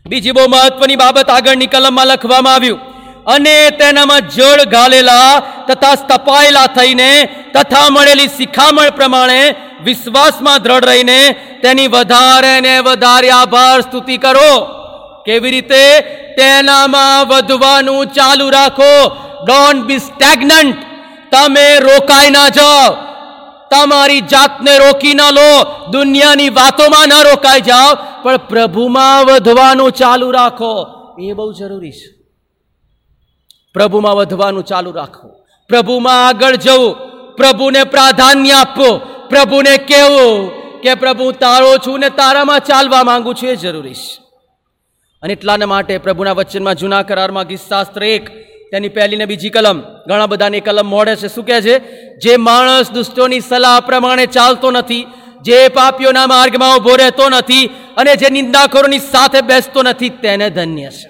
બીજી 0.10 0.32
બહુ 0.32 0.48
મહત્વની 0.48 0.96
બાબત 0.96 1.30
આગળની 1.30 1.66
કલમમાં 1.66 2.08
લખવામાં 2.08 2.54
આવ્યું. 2.54 2.80
અને 3.26 3.70
તેનામાં 3.70 4.22
જળ 4.22 4.64
ગાલેલા 4.64 5.40
તથા 5.40 5.96
સ્થપાયેલા 5.96 6.68
થઈને 6.68 7.30
તથા 7.54 7.90
મળેલી 7.90 8.28
શિખામણ 8.28 8.90
પ્રમાણે 8.90 9.56
વિશ્વાસમાં 9.84 10.62
દ્રઢ 10.62 10.86
રહીને 10.86 11.32
તેની 11.64 11.88
વધારે 11.88 12.62
ને 12.62 12.80
વધારે 12.80 13.30
આભાર 13.30 13.82
સ્તુતિ 13.82 14.18
કરો. 14.18 14.66
કેવી 15.26 15.52
રીતે? 15.52 16.02
તેનામાં 16.38 17.28
વધવાનું 17.28 18.06
ચાલુ 18.06 18.50
રાખો. 18.50 19.16
ડોન્ટ 19.46 19.86
બી 19.86 20.00
સ્ટેગ્નન્ટ 20.00 20.76
તમે 21.32 21.80
રોકાઈ 21.80 22.30
ના 22.30 22.50
જાઓ. 22.50 22.96
તમારી 23.72 24.22
જાતને 24.22 24.78
રોકી 24.78 25.14
ના 25.14 25.30
લો. 25.30 25.66
દુનિયાની 25.92 26.50
વાતોમાં 26.50 27.08
ન 27.08 27.12
રોકાઈ 27.24 27.62
જાઓ. 27.62 27.96
પણ 28.24 28.38
પ્રભુમાં 28.38 29.26
વધવાનું 29.26 29.92
ચાલુ 29.92 30.32
રાખો. 30.32 30.88
એ 31.20 31.34
બહુ 31.34 31.54
જરૂરી 31.54 31.92
છે. 31.92 32.24
પ્રભુમાં 33.74 34.16
વધવાનું 34.16 34.64
ચાલુ 34.64 34.92
રાખો. 34.92 35.28
પ્રભુમાં 35.70 36.28
આગળ 36.28 36.56
જવું. 36.56 37.10
પ્રભુને 37.36 37.84
પ્રાધાન્ય 37.84 38.52
આપવું 38.52 39.19
પ્રભુને 39.30 39.78
કહેવું 39.78 40.50
કે 40.82 40.96
પ્રભુ, 40.96 41.32
તારો 41.32 41.78
છું 41.78 42.00
ને 42.00 42.10
તારામાં 42.10 42.60
ચાલવા 42.60 43.04
માંગુ 43.04 43.34
છું 43.34 43.50
એ 43.50 43.56
જરૂરી 43.56 43.94
છે. 43.94 44.22
અને 45.24 45.34
એટલાના 45.34 45.66
માટે 45.66 45.98
પ્રભુના 45.98 46.32
વચનમાં 46.32 46.76
જૂના 46.76 47.02
કરારમાં 47.02 47.44
ગીતશાસ્ત્ર 47.44 48.04
એક, 48.04 48.30
તેની 48.72 48.90
પહેલી 48.90 49.16
ને 49.16 49.26
બીજી 49.26 49.50
કલમ, 49.50 49.82
ઘણા 50.08 50.26
બધાની 50.26 50.60
કલમ 50.60 50.86
મોડે 50.86 51.16
છે. 51.16 51.28
શું 51.28 51.46
કહે 51.46 51.62
છે? 51.62 51.76
જે 52.18 52.38
માણસ 52.38 52.92
દુષ્ટોની 52.92 53.40
સલાહ 53.40 53.80
પ્રમાણે 53.80 54.26
ચાલતો 54.26 54.72
નથી, 54.72 55.06
જે 55.42 55.68
પાપીઓના 55.68 56.28
માર્ગમાં 56.28 56.78
ઊભો 56.78 56.96
રહેતો 56.96 57.30
નથી 57.30 57.66
અને 57.98 58.16
જે 58.16 58.30
નિંદાખોરોની 58.30 59.00
સાથે 59.00 59.42
બેસતો 59.42 59.84
નથી, 59.84 60.10
તેને 60.10 60.50
ધન્ય 60.50 60.90
છે. 60.90 61.10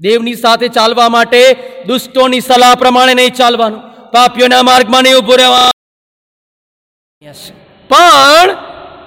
દેવની 0.00 0.34
સાથે 0.34 0.68
ચાલવા 0.68 1.08
માટે 1.08 1.56
દુષ્ટોની 1.86 2.40
સલાહ 2.40 2.74
પ્રમાણે 2.74 3.14
નહીં 3.14 3.34
ચાલવાનું, 3.34 3.82
પાપીઓના 4.10 4.62
માર્ગમાં 4.62 5.02
નહીં 5.02 5.16
ઊભો 5.16 5.36
રહેવા 5.36 5.70
પણ 7.88 8.50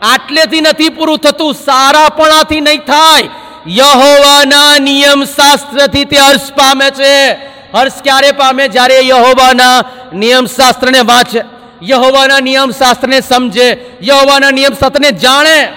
આટલેથી 0.01 0.61
નથી 0.61 0.89
પૂરું 0.89 1.17
થતું, 1.17 1.53
સારાપણાથી 1.53 2.61
નહીં 2.61 2.79
થાય. 2.79 3.29
યહોવાના 3.67 4.77
નિયમ 4.77 5.23
શાસ્ત્રથી 5.23 6.05
તે 6.05 6.17
હર્ષ 6.17 6.51
પામે 6.51 6.89
છે. 6.89 7.33
હર્ષ 7.73 7.91
ક્યારે 8.03 8.31
પામે? 8.31 8.67
જ્યારે 8.67 8.99
યહોવાના 9.01 9.83
નિયમ 10.13 10.45
શાસ્ત્રને 10.45 10.99
વાંચે. 10.99 11.41
યહોવાના 11.83 12.39
નિયમ 12.39 12.71
શાસ્ત્રને 12.71 13.21
સમજે. 13.21 13.85
યહોવાના 14.03 14.51
નિયમ 14.51 14.73
શાસ્ત્રને 14.73 15.11
જાણે. 15.11 15.73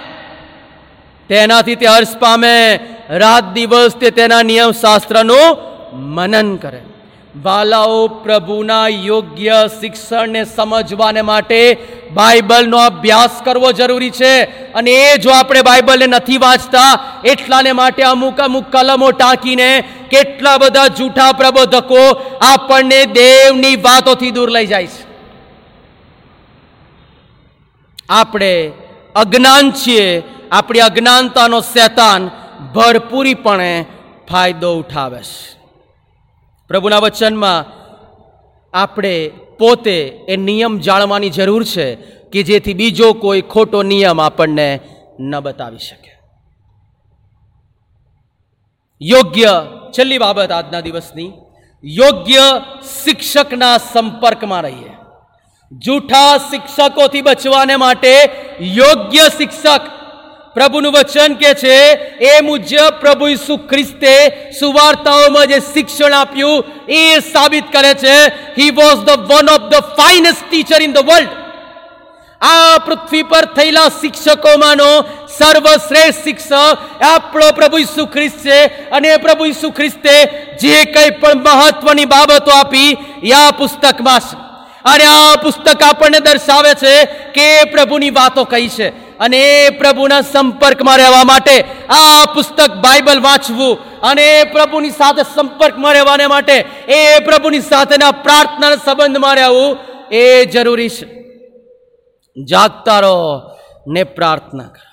તેનાથી 1.29 1.75
તે 1.75 1.87
હર્ષ 1.87 2.17
પામે. 2.17 2.79
રાત 3.11 3.45
દિવસ 3.45 3.93
તે 3.95 4.11
તેના 4.11 4.43
નિયમ 4.43 4.73
શાસ્ત્રનું 4.73 5.59
મનન 5.93 6.57
કરે. 6.57 6.83
વાલાઓ 7.43 8.09
પ્રભુના 8.09 8.89
યોગ્ય 8.89 9.69
શિક્ષણને 9.81 10.45
સમજવાને 10.45 11.23
માટે 11.23 11.79
બાઇબલનો 12.15 12.79
અભ્યાસ 12.79 13.43
કરવો 13.45 13.73
જરૂરી 13.73 14.11
છે. 14.11 14.43
અને 14.73 14.91
એ 14.91 15.17
જો 15.17 15.31
આપણે 15.31 15.63
બાઇબલને 15.63 16.07
નથી 16.07 16.39
વાંચતા, 16.39 17.05
એટલાને 17.25 17.73
માટે 17.73 18.03
અમુક 18.03 18.41
અમુક 18.41 18.65
કલમો 18.71 19.11
ટાંકીને 19.11 19.85
કેટલા 20.11 20.59
બધા 20.59 20.87
જૂઠા 20.87 21.33
પ્રબોધકો 21.33 22.23
આપણને 22.43 23.05
દેવની 23.05 23.77
વાતોથી 23.77 24.31
દૂર 24.31 24.51
લઈ 24.51 24.67
જાય 24.67 24.87
છે. 24.87 25.07
આપણે 28.09 28.73
અજ્ઞાન 29.15 29.71
છીએ, 29.71 30.23
આપણી 30.53 30.81
અજ્ઞાનતાનો 30.81 31.61
શેતાન 31.61 32.31
ભરપૂરીપણે 32.75 33.85
ફાયદો 34.31 34.75
ઉઠાવે 34.75 35.19
છે. 35.19 35.66
પ્રભુના 36.69 36.99
વચનમાં 36.99 37.65
આપણે 38.73 39.29
પોતે 39.59 40.25
એ 40.29 40.37
નિયમ 40.37 40.79
જાણવાની 40.79 41.31
જરૂર 41.31 41.65
છે 41.65 41.95
કે 42.33 42.43
જેથી 42.43 42.75
બીજો 42.75 43.13
કોઈ 43.13 43.41
ખોટો 43.41 43.83
નિયમ 43.83 44.21
આપણને 44.21 44.81
ન 45.21 45.41
બતાવી 45.41 45.79
શકે. 45.79 46.19
યોગ્ય, 49.03 49.67
છેલ્લી 49.91 50.19
બાબત 50.19 50.51
આજના 50.51 50.81
દિવસની, 50.81 51.33
યોગ્ય 51.85 52.63
શિક્ષકના 53.05 53.79
સંપર્કમાં 53.79 54.63
રહીએ. 54.63 54.97
જૂઠા 55.73 56.39
શિક્ષકોથી 56.39 57.23
બચવાને 57.23 57.77
માટે 57.77 58.21
યોગ્ય 58.61 59.19
શિક્ષક 59.19 59.81
પ્રભુનું 60.57 60.93
વચન 60.93 61.35
કે 61.35 61.55
છે, 61.55 61.79
એ 62.33 62.41
મુજબ 62.41 63.01
પ્રભુ 63.01 63.27
ઈસુ 63.29 63.57
ખ્રિસ્તે 63.57 64.13
સુવાર્તાઓમાં 64.59 65.47
જે 65.47 65.59
શિક્ષણ 65.73 66.15
આપ્યું, 66.15 66.65
એ 66.89 67.19
સાબિત 67.33 67.73
કરે 67.73 67.95
છે. 67.95 68.17
He 68.59 68.71
was 68.71 69.03
the 69.05 69.27
one 69.33 69.49
of 69.49 69.67
the 69.73 69.91
finest 69.99 70.47
teacher 70.51 70.83
in 70.83 70.93
the 70.93 70.99
world 70.99 71.29
આ 72.41 72.79
પૃથ્વી 72.87 73.23
પર 73.23 73.45
થયેલા 73.45 73.89
શિક્ષકોમાંનો 74.01 74.89
સર્વશ્રેષ્ઠ 75.39 76.25
શિક્ષક 76.25 77.05
આપણો 77.05 77.53
પ્રભુ 77.53 77.79
ઈસુ 77.79 78.07
ખ્રિસ્ત 78.07 78.39
છે. 78.39 78.91
અને 78.91 79.17
પ્રભુ 79.17 79.45
ઈસુ 79.45 79.71
ખ્રિસ્તે 79.71 80.15
જે 80.63 80.85
કંઈ 80.85 81.11
પણ 81.11 81.43
મહત્વની 81.43 82.05
બાબતો 82.05 82.51
આપી, 82.51 82.97
એ 83.23 83.33
આ 83.33 83.51
પુસ્તકમાં 83.51 84.21
છે. 84.21 84.37
અને 84.85 85.05
આ 85.05 85.37
પુસ્તક 85.43 85.83
આપણને 85.83 86.21
દર્શાવે 86.21 86.75
છે 86.75 87.05
કે 87.05 87.65
પ્રભુની 87.65 88.11
વાતો 88.11 88.45
કઈ 88.45 88.69
છે. 88.69 89.06
અને 89.21 89.65
એ 89.65 89.71
પ્રભુના 89.71 90.21
સંપર્કમાં 90.21 90.97
રહેવા 90.97 91.25
માટે 91.25 91.65
આ 91.89 92.25
પુસ્તક 92.35 92.71
બાઇબલ 92.71 93.21
વાંચવું 93.21 94.01
અને 94.01 94.41
એ 94.41 94.45
પ્રભુની 94.45 94.91
સાથે 94.91 95.23
સંપર્કમાં 95.23 95.93
રહેવાને 95.93 96.27
માટે 96.27 96.65
એ 96.89 97.19
પ્રભુની 97.19 97.61
સાથેના 97.61 98.11
પ્રાર્થના 98.11 98.77
સંબંધમાં 98.77 99.35
રહેવું 99.35 99.79
એ 100.11 100.45
જરૂરી 100.45 100.89
છે. 100.89 101.17
જાગતા 102.45 103.01
રહો 103.01 103.51
ને 103.89 104.05
પ્રાર્થના 104.05 104.65
કરો. 104.65 104.87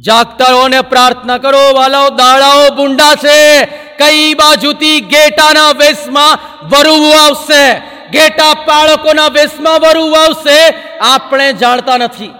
જાગતા 0.00 0.44
રહો 0.48 0.68
ને 0.68 0.80
પ્રાર્થના 0.80 1.38
કરો, 1.38 1.72
વાલાઓ, 1.74 2.08
દાડાઓ 2.08 2.74
બુંડા 2.74 3.14
છે. 3.14 3.64
કઈ 3.98 4.34
બાજુથી 4.34 5.00
ગેટાના 5.00 5.70
વેશમાં 5.70 6.38
વરુવું 6.68 7.20
આવશે? 7.24 7.74
ગેટા 8.10 8.54
બાળકોના 8.54 9.26
વેશમાં 9.26 9.80
વરુવું 9.80 10.22
આવશે? 10.22 10.74
આપણે 11.00 11.52
જાણતા 11.52 11.96
નથી. 11.96 12.30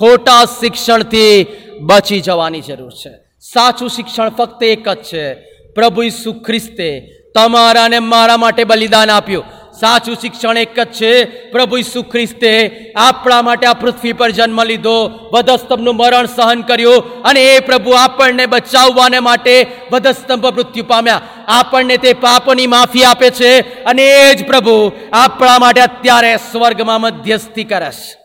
ખોટા 0.00 0.44
શિક્ષણથી 0.44 1.46
બચી 1.80 2.20
જવાની 2.20 2.60
જરૂર 2.60 2.92
છે. 2.92 3.10
સાચું 3.40 3.88
શિક્ષણ 3.88 4.28
ફક્ત 4.28 4.62
એક 4.62 4.88
જ 4.88 5.02
છે. 5.02 5.34
પ્રભુ 5.74 6.02
ઈસુ 6.02 6.32
ખ્રિસ્તે 6.32 7.14
તમારા 7.34 7.84
અને 7.84 7.98
મારા 7.98 8.36
માટે 8.36 8.64
બલિદાન 8.64 9.10
આપ્યું. 9.10 9.44
સાચું 9.80 10.16
શિક્ષણ 10.16 10.58
એક 10.58 10.80
જ 10.80 10.92
છે. 10.92 11.24
પ્રભુ 11.50 11.76
ઈસુ 11.76 12.02
ખ્રિસ્તે 12.02 12.50
આપણા 12.96 13.42
માટે 13.42 13.66
આ 13.66 13.72
પૃથ્વી 13.72 14.12
પર 14.12 14.30
જન્મ 14.30 14.64
લીધો 14.64 15.10
વધસ્તંભનું 15.32 15.96
મરણ 15.96 16.26
સહન 16.26 16.60
કર્યું 16.60 17.22
અને 17.22 17.44
એ 17.44 17.60
પ્રભુ 17.60 17.90
આપણને 17.90 18.46
બચાવવાને 18.46 19.20
માટે 19.20 19.66
વધસ્તંભ 19.92 20.46
મૃત્યુ 20.46 20.84
પામ્યા. 20.84 21.20
આપણને 21.48 21.96
તે 21.96 22.12
પાપની 22.12 22.66
માફી 22.66 23.04
આપે 23.04 23.30
છે 23.30 23.84
અને 23.84 24.02
એ 24.02 24.34
જ 24.34 24.46
પ્રભુ 24.46 24.92
આપણા 25.12 25.58
માટે 25.58 25.80
અત્યારે 25.80 26.36
સ્વર્ગમાં 26.36 27.00
મધ્યસ્થી 27.00 27.64
કરે 27.64 27.90
છે. 27.90 28.19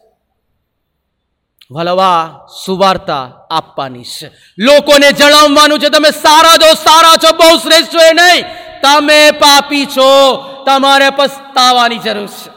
ભલવા 1.72 2.39
સુવાર્તા 2.66 3.32
આપવાની 3.51 4.03
છે. 4.03 4.32
લોકોને 4.59 5.11
જણાવવાનું 5.11 5.80
છે, 5.80 5.89
તમે 5.89 6.11
સારા 6.11 6.55
જો, 6.55 6.74
સારા 6.74 7.16
છો, 7.16 7.36
બહુ 7.38 7.57
શ્રેષ્ઠ 7.57 7.93
છો 7.93 7.99
એ 7.99 8.13
નહીં. 8.13 8.43
તમે 8.82 9.32
પાપી 9.32 9.86
છો, 9.86 10.41
તમારે 10.66 11.09
પસ્તાવાની 11.09 11.97
જરૂર 11.97 12.28
છે. 12.28 12.49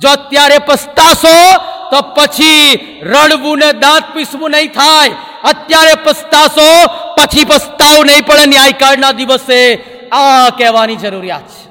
જો 0.00 0.08
અત્યારે 0.08 0.58
પસ્તાશો, 0.58 1.58
તો 1.90 2.00
પછી 2.00 2.74
રડવું 3.02 3.58
ને 3.58 3.72
દાંત 3.72 4.14
પીસવું 4.14 4.50
નહીં 4.50 4.72
થાય. 4.72 5.10
અત્યારે 5.44 5.94
પસ્તાશો, 6.04 6.86
પછી 6.88 7.44
પસ્તાવ 7.44 8.04
નહીં 8.04 8.26
પડે. 8.26 8.46
ન્યાયકાળના 8.46 9.12
દિવસે 9.12 9.74
આ 10.12 10.48
કહેવાની 10.58 10.96
જરૂરિયાત 10.96 11.48
છે. 11.48 11.70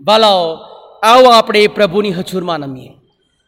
ભલાઓ 0.00 0.56
આવો 1.02 1.30
આપણે 1.30 1.66
પ્રભુની 1.66 2.12
હજુરમાં 2.12 2.60
નમીએ. 2.60 2.90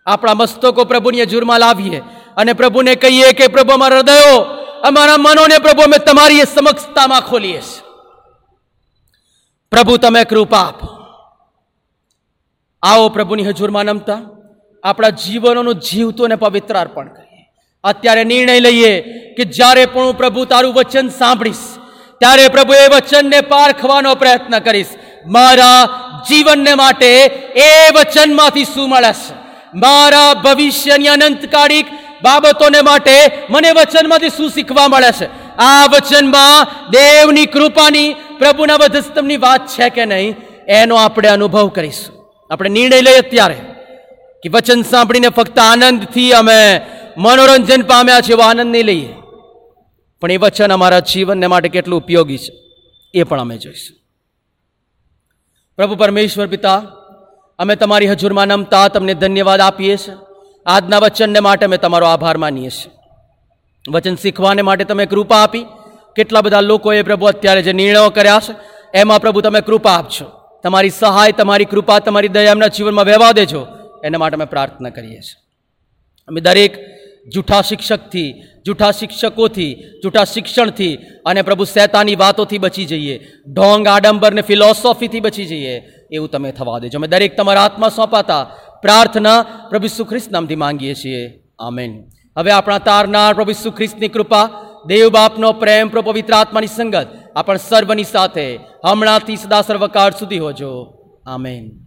આપણા 0.07 0.35
મસ્તકો 0.35 0.85
પ્રભુની 0.85 1.23
હજુરમાં 1.23 1.61
લાવીએ. 1.61 2.03
અને 2.37 2.53
પ્રભુને 2.53 2.95
કહીએ 2.95 3.33
કે, 3.33 3.47
પ્રભુ, 3.47 3.73
અમારા 3.73 3.97
હૃદયો, 3.97 4.41
અમારા 4.83 5.17
મનોને 5.19 5.59
પ્રભુ, 5.59 5.83
અમે 5.83 5.99
તમારી 5.99 6.41
સમક્ષતામાં 6.55 7.21
ખોલીએ 7.21 7.61
છીએ. 7.61 7.85
પ્રભુ, 9.71 9.97
તમે 9.97 10.25
કૃપા 10.25 10.59
આપો. 10.59 10.89
આવો 12.83 13.09
પ્રભુની 13.09 13.49
હજુરમાં 13.49 13.85
નમતા. 13.85 14.19
આપણા 14.85 15.09
જીવનોનું 15.09 15.75
જીવતું 15.75 16.27
અને 16.27 16.35
પવિત્ર 16.35 16.81
અર્પણ 16.81 17.09
કરીએ. 17.09 17.47
અત્યારે 17.85 18.25
નિર્ણય 18.25 18.61
લઈએ 18.61 19.01
કે 19.35 19.45
જ્યારે 19.45 19.87
પણ 19.87 20.03
હું 20.03 20.19
પ્રભુ 20.19 20.45
તારું 20.45 20.75
વચન 20.75 21.09
સાંભળીશ, 21.09 21.59
ત્યારે 22.19 22.49
પ્રભુ 22.49 22.75
એ 22.75 22.87
વચનને 22.97 23.41
પારખવાનો 23.41 24.15
પ્રયત્ન 24.15 24.59
કરીશ. 24.59 24.87
મારા 25.27 25.89
જીવનને 26.29 26.75
માટે 26.75 27.25
એ 27.57 27.91
વચનમાંથી 27.95 28.65
શું 28.65 28.89
મળે 28.89 29.13
છે? 29.13 29.35
મારા 29.75 30.35
ભવિષ્યની 30.35 31.09
અનંતકાળિક 31.09 31.87
બાબતોને 32.25 32.81
માટે 32.81 33.17
મને 33.51 33.71
વચનમાંથી 33.73 34.35
શું 34.37 34.51
શીખવા 34.51 34.89
મળે 34.89 35.11
છે? 35.13 35.29
આ 35.59 35.85
વચનમાં 35.93 36.91
દેવની 36.91 37.47
કૃપાની, 37.47 38.09
પ્રભુના 38.39 38.81
વધસ્તંભની 38.83 39.37
વાત 39.37 39.63
છે 39.67 39.89
કે 39.91 40.05
નહીં, 40.05 40.37
એનો 40.69 40.95
આપણે 40.97 41.29
અનુભવ 41.29 41.69
કરીશું. 41.69 42.15
આપણે 42.51 42.69
નિર્ણય 42.69 43.01
લઈએ 43.01 43.19
અત્યારે 43.19 43.59
કે 44.43 44.49
વચન 44.49 44.81
સાંભળીને 44.83 45.29
ફક્ત 45.29 45.59
આનંદથી 45.59 46.33
અમે 46.33 46.59
મનોરંજન 47.17 47.83
પામ્યા 47.83 48.21
છે 48.21 48.33
એવો 48.33 48.43
આનંદ 48.43 48.71
નહીં 48.73 48.87
લઈએ. 48.87 49.13
પણ 50.23 50.33
એ 50.33 50.37
વચન 50.37 50.73
અમારા 50.73 51.07
જીવનને 51.11 51.47
માટે 51.47 51.69
કેટલું 51.69 52.01
ઉપયોગી 52.01 52.39
છે, 52.39 52.53
એ 53.15 53.23
પણ 53.23 53.41
અમે 53.41 53.57
જોઈશું. 53.59 53.97
પ્રભુ 55.79 55.95
પરમેશ્વર 55.97 56.47
પિતા, 56.47 56.81
અમે 57.59 57.75
તમારી 57.77 58.07
હજુરમાં 58.07 58.49
નમતા, 58.49 58.87
તમને 58.89 59.15
ધન્યવાદ 59.15 59.61
આપીએ 59.61 59.97
છીએ. 59.97 60.17
આજના 60.67 60.99
વચનને 60.99 61.41
માટે 61.41 61.65
અમે 61.65 61.77
તમારો 61.77 62.07
આભાર 62.07 62.37
માનીએ 62.37 62.71
છીએ. 62.71 62.93
વચન 63.91 64.15
શીખવાને 64.15 64.63
માટે 64.63 64.85
તમે 64.85 65.07
કૃપા 65.07 65.37
આપી. 65.37 65.67
કેટલા 66.17 66.41
બધા 66.41 66.61
લોકોએ 66.61 67.03
પ્રભુ 67.03 67.27
અત્યારે 67.27 67.63
જે 67.63 67.73
નિર્ણયો 67.73 68.11
કર્યા 68.11 68.41
છે, 68.49 68.55
એમાં 68.99 69.21
પ્રભુ 69.21 69.41
તમે 69.41 69.61
કૃપા 69.61 69.93
આપજો. 69.93 70.31
તમારી 70.63 70.91
સહાય, 70.91 71.33
તમારી 71.33 71.65
કૃપા, 71.65 71.99
તમારી 71.99 72.29
દયા 72.29 72.51
એમના 72.51 72.67
જીવનમાં 72.67 73.05
વહેવા 73.05 73.33
દેજો. 73.33 73.67
એના 74.05 74.19
માટે 74.19 74.35
અમે 74.35 74.45
પ્રાર્થના 74.45 74.89
કરીએ 74.89 75.21
છીએ. 75.21 75.43
અમે 76.29 76.41
દરેક 76.41 76.79
જૂઠા 77.29 77.63
શિક્ષકથી, 77.63 78.43
જૂઠા 78.67 78.91
શિક્ષકોથી, 78.91 79.75
જૂઠા 80.03 80.25
શિક્ષણથી 80.25 80.99
અને 81.27 81.43
પ્રભુ 81.43 81.65
શેતાની 81.65 82.17
વાતોથી 82.17 82.59
બચી 82.59 82.85
જઈએ. 82.85 83.27
ઢોંગ 83.53 83.89
આડંબર 83.89 84.33
ને 84.33 84.43
ફિલોસોફીથી 84.43 85.21
બચી 85.21 85.47
જઈએ. 85.47 85.83
એવું 86.11 86.31
તમે 86.31 86.53
થવા 86.53 86.79
દેજો. 86.79 86.99
અમે 86.99 87.09
દરેક 87.09 87.37
તમારા 87.37 87.63
આત્મા 87.63 87.89
સોંપાતા. 87.89 88.51
પ્રાર્થના 88.85 89.43
પ્રભુ 89.43 89.87
સુખ્રિસ્ત 89.87 90.33
નામથી 90.33 90.57
માંગીએ 90.57 90.95
છીએ. 90.95 91.41
આમેન. 91.59 92.05
હવે 92.39 92.51
આપણા 92.51 92.79
તારનાર 92.79 93.35
પ્રભુ 93.35 93.53
સુખ્રિસ્તની 93.53 94.09
કૃપા 94.09 94.49
દેવ 94.87 95.09
બાપનો 95.09 95.53
પ્રેમ 95.53 95.89
પ્રભુ 95.89 96.11
પવિત્ર 96.11 96.33
આત્માની 96.33 96.67
સંગત 96.67 97.09
આપણ 97.37 97.57
સર્વની 97.57 98.05
સાથે 98.05 98.55
હમણાંથી 98.85 99.37
સદા 99.37 99.63
સર્વકાળ 99.63 100.11
સુધી 100.11 100.39
હોજો. 100.39 100.73
આમેન. 101.27 101.84